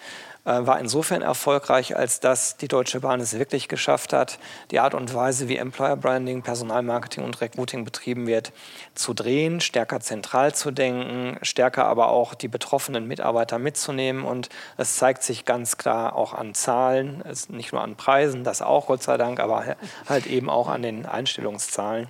war 0.47 0.79
insofern 0.79 1.21
erfolgreich, 1.21 1.97
als 1.97 2.21
dass 2.21 2.55
die 2.55 2.69
Deutsche 2.69 3.01
Bahn 3.01 3.19
es 3.19 3.38
wirklich 3.38 3.67
geschafft 3.67 4.13
hat, 4.13 4.39
die 4.71 4.79
Art 4.79 4.93
und 4.93 5.13
Weise, 5.13 5.49
wie 5.49 5.57
Employer 5.57 5.97
Branding, 5.97 6.41
Personalmarketing 6.41 7.25
und 7.25 7.41
Recruiting 7.41 7.83
betrieben 7.83 8.27
wird, 8.27 8.53
zu 8.95 9.13
drehen, 9.13 9.60
stärker 9.60 9.99
zentral 9.99 10.55
zu 10.55 10.71
denken, 10.71 11.38
stärker 11.41 11.86
aber 11.86 12.07
auch 12.07 12.33
die 12.33 12.47
betroffenen 12.47 13.07
Mitarbeiter 13.07 13.60
mitzunehmen. 13.60 14.23
Und 14.23 14.47
es 14.77 14.95
zeigt 14.95 15.21
sich 15.23 15.43
ganz 15.43 15.75
klar 15.75 16.15
auch 16.15 16.33
an 16.33 16.53
Zahlen, 16.53 17.23
nicht 17.49 17.73
nur 17.73 17.81
an 17.81 17.97
Preisen, 17.97 18.45
das 18.45 18.62
auch 18.62 18.88
Gott 18.88 19.03
sei 19.03 19.17
Dank, 19.17 19.41
aber 19.41 19.75
halt 20.07 20.27
eben 20.27 20.49
auch 20.49 20.69
an 20.69 20.81
den 20.81 21.05
Einstellungszahlen. 21.05 22.07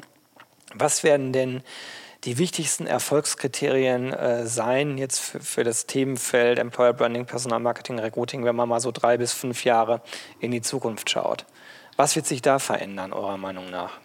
Was 0.75 1.03
werden 1.03 1.33
denn 1.33 1.63
die 2.27 2.37
wichtigsten 2.37 2.87
Erfolgskriterien 2.87 4.11
äh, 4.11 4.45
sein 4.47 4.97
jetzt 4.97 5.19
für, 5.19 5.39
für, 5.39 5.63
das 5.63 5.85
Themenfeld 5.85 6.59
Employer 6.59 6.91
Branding, 6.91 7.25
Personalmarketing, 7.25 7.99
Recruiting, 7.99 8.43
wenn 8.43 8.53
man 8.53 8.67
mal 8.67 8.81
so 8.81 8.91
drei 8.91 9.17
bis 9.17 9.31
fünf 9.31 9.63
Jahre 9.63 10.01
in 10.41 10.51
die 10.51 10.61
Zukunft 10.61 11.09
schaut? 11.09 11.45
Was 11.95 12.17
wird 12.17 12.25
sich 12.25 12.41
da 12.41 12.59
verändern, 12.59 13.13
eurer 13.13 13.37
Meinung 13.37 13.69
nach? 13.69 14.01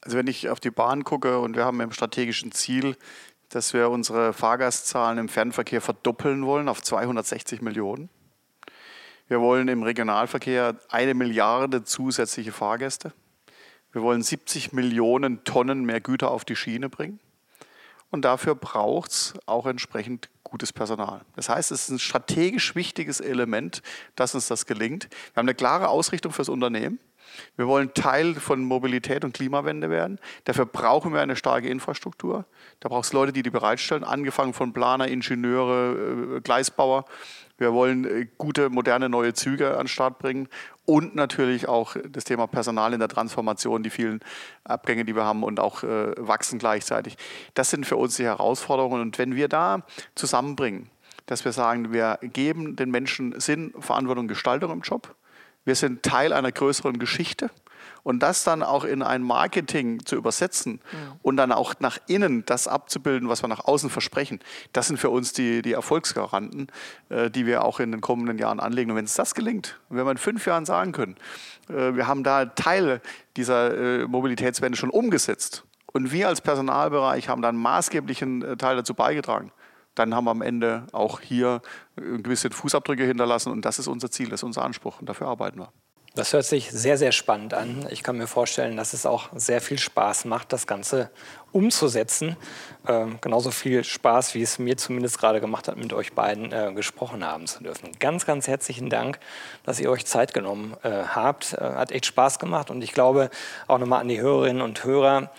Also 0.00 0.18
wenn 0.18 0.26
ich 0.26 0.48
auf 0.48 0.58
die 0.58 0.72
Bahn 0.72 1.04
gucke 1.04 1.38
und 1.38 1.54
wir 1.54 1.64
haben 1.64 1.80
im 1.80 1.92
strategischen 1.92 2.50
Ziel, 2.50 2.96
dass 3.50 3.72
wir 3.72 3.88
unsere 3.88 4.32
Fahrgastzahlen 4.32 5.18
im 5.18 5.28
Fernverkehr 5.28 5.80
verdoppeln 5.80 6.44
wollen 6.44 6.68
auf 6.68 6.82
260 6.82 7.62
Millionen. 7.62 8.08
Wir 9.28 9.40
wollen 9.40 9.68
im 9.68 9.84
Regionalverkehr 9.84 10.74
eine 10.88 11.14
Milliarde 11.14 11.84
zusätzliche 11.84 12.50
Fahrgäste. 12.50 13.12
Wir 13.92 14.02
wollen 14.02 14.24
70 14.24 14.72
Millionen 14.72 15.44
Tonnen 15.44 15.84
mehr 15.84 16.00
Güter 16.00 16.32
auf 16.32 16.44
die 16.44 16.56
Schiene 16.56 16.88
bringen. 16.88 17.20
Und 18.10 18.22
dafür 18.22 18.54
braucht 18.54 19.12
es 19.12 19.34
auch 19.46 19.66
entsprechend 19.66 20.28
gutes 20.42 20.72
Personal. 20.72 21.20
Das 21.36 21.48
heißt, 21.48 21.70
es 21.70 21.82
ist 21.82 21.90
ein 21.90 21.98
strategisch 21.98 22.74
wichtiges 22.74 23.20
Element, 23.20 23.82
dass 24.16 24.34
uns 24.34 24.48
das 24.48 24.66
gelingt. 24.66 25.08
Wir 25.32 25.40
haben 25.40 25.46
eine 25.46 25.54
klare 25.54 25.88
Ausrichtung 25.88 26.32
fürs 26.32 26.48
Unternehmen. 26.48 26.98
Wir 27.56 27.66
wollen 27.66 27.94
Teil 27.94 28.34
von 28.34 28.62
Mobilität 28.62 29.24
und 29.24 29.34
Klimawende 29.34 29.90
werden. 29.90 30.18
Dafür 30.44 30.66
brauchen 30.66 31.12
wir 31.12 31.20
eine 31.20 31.36
starke 31.36 31.68
Infrastruktur. 31.68 32.44
Da 32.80 32.88
braucht 32.88 33.04
es 33.04 33.12
Leute, 33.12 33.32
die 33.32 33.42
die 33.42 33.50
bereitstellen, 33.50 34.04
angefangen 34.04 34.54
von 34.54 34.72
Planer, 34.72 35.08
Ingenieure, 35.08 36.36
äh, 36.36 36.40
Gleisbauer. 36.40 37.04
Wir 37.58 37.72
wollen 37.72 38.04
äh, 38.04 38.26
gute, 38.38 38.70
moderne, 38.70 39.08
neue 39.08 39.34
Züge 39.34 39.72
an 39.72 39.82
den 39.82 39.88
Start 39.88 40.18
bringen 40.18 40.48
und 40.86 41.14
natürlich 41.14 41.68
auch 41.68 41.94
das 42.08 42.24
Thema 42.24 42.46
Personal 42.46 42.92
in 42.92 42.98
der 42.98 43.08
Transformation, 43.08 43.82
die 43.82 43.90
vielen 43.90 44.20
Abgänge, 44.64 45.04
die 45.04 45.14
wir 45.14 45.24
haben 45.24 45.44
und 45.44 45.60
auch 45.60 45.82
äh, 45.82 46.12
wachsen 46.16 46.58
gleichzeitig. 46.58 47.16
Das 47.54 47.70
sind 47.70 47.86
für 47.86 47.96
uns 47.96 48.16
die 48.16 48.24
Herausforderungen. 48.24 49.00
Und 49.00 49.18
wenn 49.18 49.36
wir 49.36 49.48
da 49.48 49.82
zusammenbringen, 50.14 50.90
dass 51.26 51.44
wir 51.44 51.52
sagen, 51.52 51.92
wir 51.92 52.18
geben 52.22 52.74
den 52.74 52.90
Menschen 52.90 53.38
Sinn, 53.38 53.72
Verantwortung, 53.78 54.26
Gestaltung 54.26 54.72
im 54.72 54.80
Job, 54.80 55.14
wir 55.64 55.74
sind 55.74 56.02
Teil 56.02 56.32
einer 56.32 56.52
größeren 56.52 56.98
Geschichte 56.98 57.50
und 58.02 58.20
das 58.20 58.44
dann 58.44 58.62
auch 58.62 58.84
in 58.84 59.02
ein 59.02 59.22
Marketing 59.22 60.04
zu 60.04 60.16
übersetzen 60.16 60.80
ja. 60.92 61.16
und 61.22 61.36
dann 61.36 61.52
auch 61.52 61.74
nach 61.80 61.98
innen 62.06 62.44
das 62.46 62.66
abzubilden, 62.66 63.28
was 63.28 63.42
wir 63.42 63.48
nach 63.48 63.64
außen 63.64 63.90
versprechen, 63.90 64.40
das 64.72 64.88
sind 64.88 64.96
für 64.96 65.10
uns 65.10 65.32
die, 65.32 65.62
die 65.62 65.72
Erfolgsgaranten, 65.72 66.68
äh, 67.08 67.30
die 67.30 67.46
wir 67.46 67.64
auch 67.64 67.80
in 67.80 67.92
den 67.92 68.00
kommenden 68.00 68.38
Jahren 68.38 68.60
anlegen. 68.60 68.90
Und 68.90 68.96
wenn 68.96 69.04
es 69.04 69.14
das 69.14 69.34
gelingt, 69.34 69.78
wenn 69.88 70.04
wir 70.04 70.10
in 70.10 70.18
fünf 70.18 70.46
Jahren 70.46 70.64
sagen 70.64 70.92
können, 70.92 71.16
äh, 71.68 71.94
wir 71.94 72.06
haben 72.06 72.24
da 72.24 72.46
Teile 72.46 73.00
dieser 73.36 74.00
äh, 74.00 74.06
Mobilitätswende 74.06 74.78
schon 74.78 74.90
umgesetzt 74.90 75.64
und 75.92 76.12
wir 76.12 76.28
als 76.28 76.40
Personalbereich 76.40 77.28
haben 77.28 77.42
dann 77.42 77.56
maßgeblichen 77.56 78.42
äh, 78.42 78.56
Teil 78.56 78.76
dazu 78.76 78.94
beigetragen, 78.94 79.52
dann 80.00 80.14
haben 80.14 80.24
wir 80.24 80.30
am 80.30 80.42
Ende 80.42 80.86
auch 80.92 81.20
hier 81.20 81.60
äh, 81.96 82.18
gewisse 82.22 82.50
Fußabdrücke 82.50 83.04
hinterlassen 83.04 83.52
und 83.52 83.64
das 83.64 83.78
ist 83.78 83.86
unser 83.86 84.10
Ziel, 84.10 84.30
das 84.30 84.40
ist 84.40 84.44
unser 84.44 84.64
Anspruch 84.64 85.00
und 85.00 85.08
dafür 85.08 85.28
arbeiten 85.28 85.58
wir. 85.58 85.68
Das 86.16 86.32
hört 86.32 86.44
sich 86.44 86.72
sehr, 86.72 86.98
sehr 86.98 87.12
spannend 87.12 87.54
an. 87.54 87.86
Ich 87.90 88.02
kann 88.02 88.18
mir 88.18 88.26
vorstellen, 88.26 88.76
dass 88.76 88.94
es 88.94 89.06
auch 89.06 89.28
sehr 89.32 89.60
viel 89.60 89.78
Spaß 89.78 90.24
macht, 90.24 90.52
das 90.52 90.66
Ganze 90.66 91.08
umzusetzen. 91.52 92.36
Ähm, 92.88 93.18
genauso 93.20 93.52
viel 93.52 93.84
Spaß, 93.84 94.34
wie 94.34 94.42
es 94.42 94.58
mir 94.58 94.76
zumindest 94.76 95.20
gerade 95.20 95.40
gemacht 95.40 95.68
hat, 95.68 95.76
mit 95.76 95.92
euch 95.92 96.12
beiden 96.12 96.50
äh, 96.50 96.72
gesprochen 96.74 97.24
haben 97.24 97.46
zu 97.46 97.62
dürfen. 97.62 97.92
Ganz, 98.00 98.26
ganz 98.26 98.48
herzlichen 98.48 98.90
Dank, 98.90 99.20
dass 99.62 99.78
ihr 99.78 99.88
euch 99.88 100.04
Zeit 100.04 100.34
genommen 100.34 100.74
äh, 100.82 100.90
habt. 100.90 101.52
Äh, 101.52 101.58
hat 101.60 101.92
echt 101.92 102.06
Spaß 102.06 102.40
gemacht 102.40 102.70
und 102.70 102.82
ich 102.82 102.92
glaube 102.92 103.30
auch 103.68 103.78
nochmal 103.78 104.00
an 104.00 104.08
die 104.08 104.20
Hörerinnen 104.20 104.62
und 104.62 104.82
Hörer. 104.82 105.30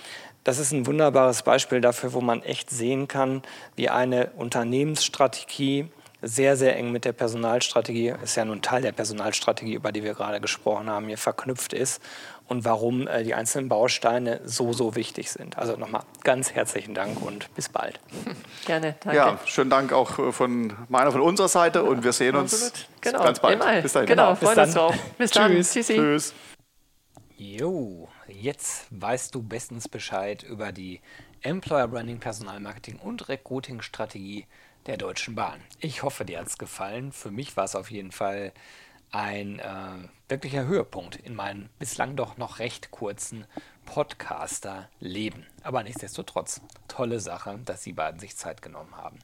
Das 0.43 0.57
ist 0.57 0.71
ein 0.71 0.87
wunderbares 0.87 1.43
Beispiel 1.43 1.81
dafür, 1.81 2.13
wo 2.13 2.21
man 2.21 2.41
echt 2.43 2.69
sehen 2.69 3.07
kann, 3.07 3.43
wie 3.75 3.89
eine 3.89 4.31
Unternehmensstrategie 4.37 5.87
sehr, 6.21 6.55
sehr 6.55 6.77
eng 6.77 6.91
mit 6.91 7.05
der 7.05 7.13
Personalstrategie, 7.13 8.13
ist 8.23 8.35
ja 8.35 8.45
nun 8.45 8.61
Teil 8.61 8.81
der 8.81 8.91
Personalstrategie, 8.91 9.73
über 9.73 9.91
die 9.91 10.03
wir 10.03 10.13
gerade 10.13 10.39
gesprochen 10.39 10.89
haben, 10.89 11.07
hier 11.07 11.17
verknüpft 11.17 11.73
ist 11.73 12.01
und 12.47 12.63
warum 12.63 13.07
äh, 13.07 13.23
die 13.23 13.33
einzelnen 13.33 13.69
Bausteine 13.69 14.39
so, 14.43 14.73
so 14.73 14.95
wichtig 14.95 15.31
sind. 15.31 15.57
Also 15.57 15.77
nochmal 15.77 16.03
ganz 16.23 16.51
herzlichen 16.51 16.93
Dank 16.93 17.21
und 17.21 17.53
bis 17.55 17.69
bald. 17.69 17.99
Gerne, 18.65 18.95
danke. 18.99 19.17
Ja, 19.17 19.39
schönen 19.45 19.69
Dank 19.69 19.93
auch 19.93 20.19
äh, 20.19 20.31
von 20.31 20.73
meiner, 20.89 21.11
von 21.11 21.21
unserer 21.21 21.47
Seite 21.47 21.83
und 21.83 22.03
wir 22.03 22.13
sehen 22.13 22.35
uns 22.35 22.73
genau. 22.99 23.23
ganz 23.23 23.39
bald. 23.39 23.59
Bis 23.81 23.93
dahin. 23.93 24.07
Genau, 24.07 24.35
freuen 24.35 24.59
uns 24.59 24.73
drauf. 24.73 24.95
Bis 25.17 25.31
dann. 25.31 25.51
Tschüss. 25.51 25.71
Tschüssi. 25.71 25.95
Tschüss. 25.95 26.33
Jo, 27.37 28.07
jetzt 28.41 28.87
weißt 28.89 29.35
du 29.35 29.43
bestens 29.43 29.87
Bescheid 29.87 30.43
über 30.43 30.71
die 30.71 30.99
Employer 31.41 31.87
Branding, 31.87 32.19
Personalmarketing 32.19 32.97
und 32.97 33.29
Recruiting 33.29 33.81
Strategie 33.81 34.47
der 34.87 34.97
Deutschen 34.97 35.35
Bahn. 35.35 35.61
Ich 35.79 36.03
hoffe, 36.03 36.25
dir 36.25 36.39
hat 36.39 36.47
es 36.47 36.57
gefallen. 36.57 37.11
Für 37.11 37.31
mich 37.31 37.55
war 37.55 37.65
es 37.65 37.75
auf 37.75 37.91
jeden 37.91 38.11
Fall 38.11 38.51
ein 39.11 39.59
äh, 39.59 40.07
wirklicher 40.29 40.65
Höhepunkt 40.65 41.17
in 41.17 41.35
meinem 41.35 41.69
bislang 41.77 42.15
doch 42.15 42.37
noch 42.37 42.59
recht 42.59 42.91
kurzen 42.91 43.45
Podcaster-Leben. 43.85 45.45
Aber 45.63 45.83
nichtsdestotrotz, 45.83 46.61
tolle 46.87 47.19
Sache, 47.19 47.59
dass 47.65 47.83
Sie 47.83 47.93
beiden 47.93 48.19
sich 48.19 48.37
Zeit 48.37 48.61
genommen 48.61 48.95
haben. 48.95 49.19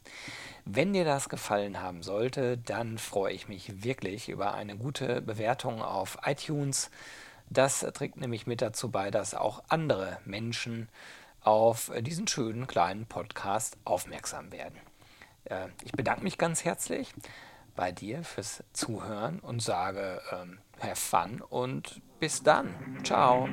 Wenn 0.65 0.93
dir 0.93 1.05
das 1.05 1.29
gefallen 1.29 1.81
haben 1.81 2.03
sollte, 2.03 2.57
dann 2.57 2.97
freue 2.97 3.33
ich 3.33 3.47
mich 3.47 3.83
wirklich 3.83 4.29
über 4.29 4.53
eine 4.53 4.75
gute 4.75 5.21
Bewertung 5.21 5.81
auf 5.81 6.17
iTunes. 6.25 6.91
Das 7.49 7.79
trägt 7.93 8.17
nämlich 8.17 8.47
mit 8.47 8.61
dazu 8.61 8.91
bei, 8.91 9.11
dass 9.11 9.33
auch 9.33 9.63
andere 9.69 10.19
Menschen 10.25 10.89
auf 11.41 11.91
diesen 12.01 12.27
schönen 12.27 12.67
kleinen 12.67 13.05
Podcast 13.05 13.77
aufmerksam 13.85 14.51
werden. 14.51 14.79
Äh, 15.45 15.67
ich 15.83 15.93
bedanke 15.93 16.23
mich 16.23 16.37
ganz 16.37 16.65
herzlich 16.65 17.13
bei 17.75 17.91
dir 17.91 18.23
fürs 18.23 18.63
Zuhören 18.73 19.39
und 19.39 19.61
sage 19.61 20.21
ähm, 20.31 20.59
have 20.81 20.95
fun 20.95 21.41
und 21.41 22.01
bis 22.19 22.43
dann. 22.43 22.75
Ciao. 23.03 23.47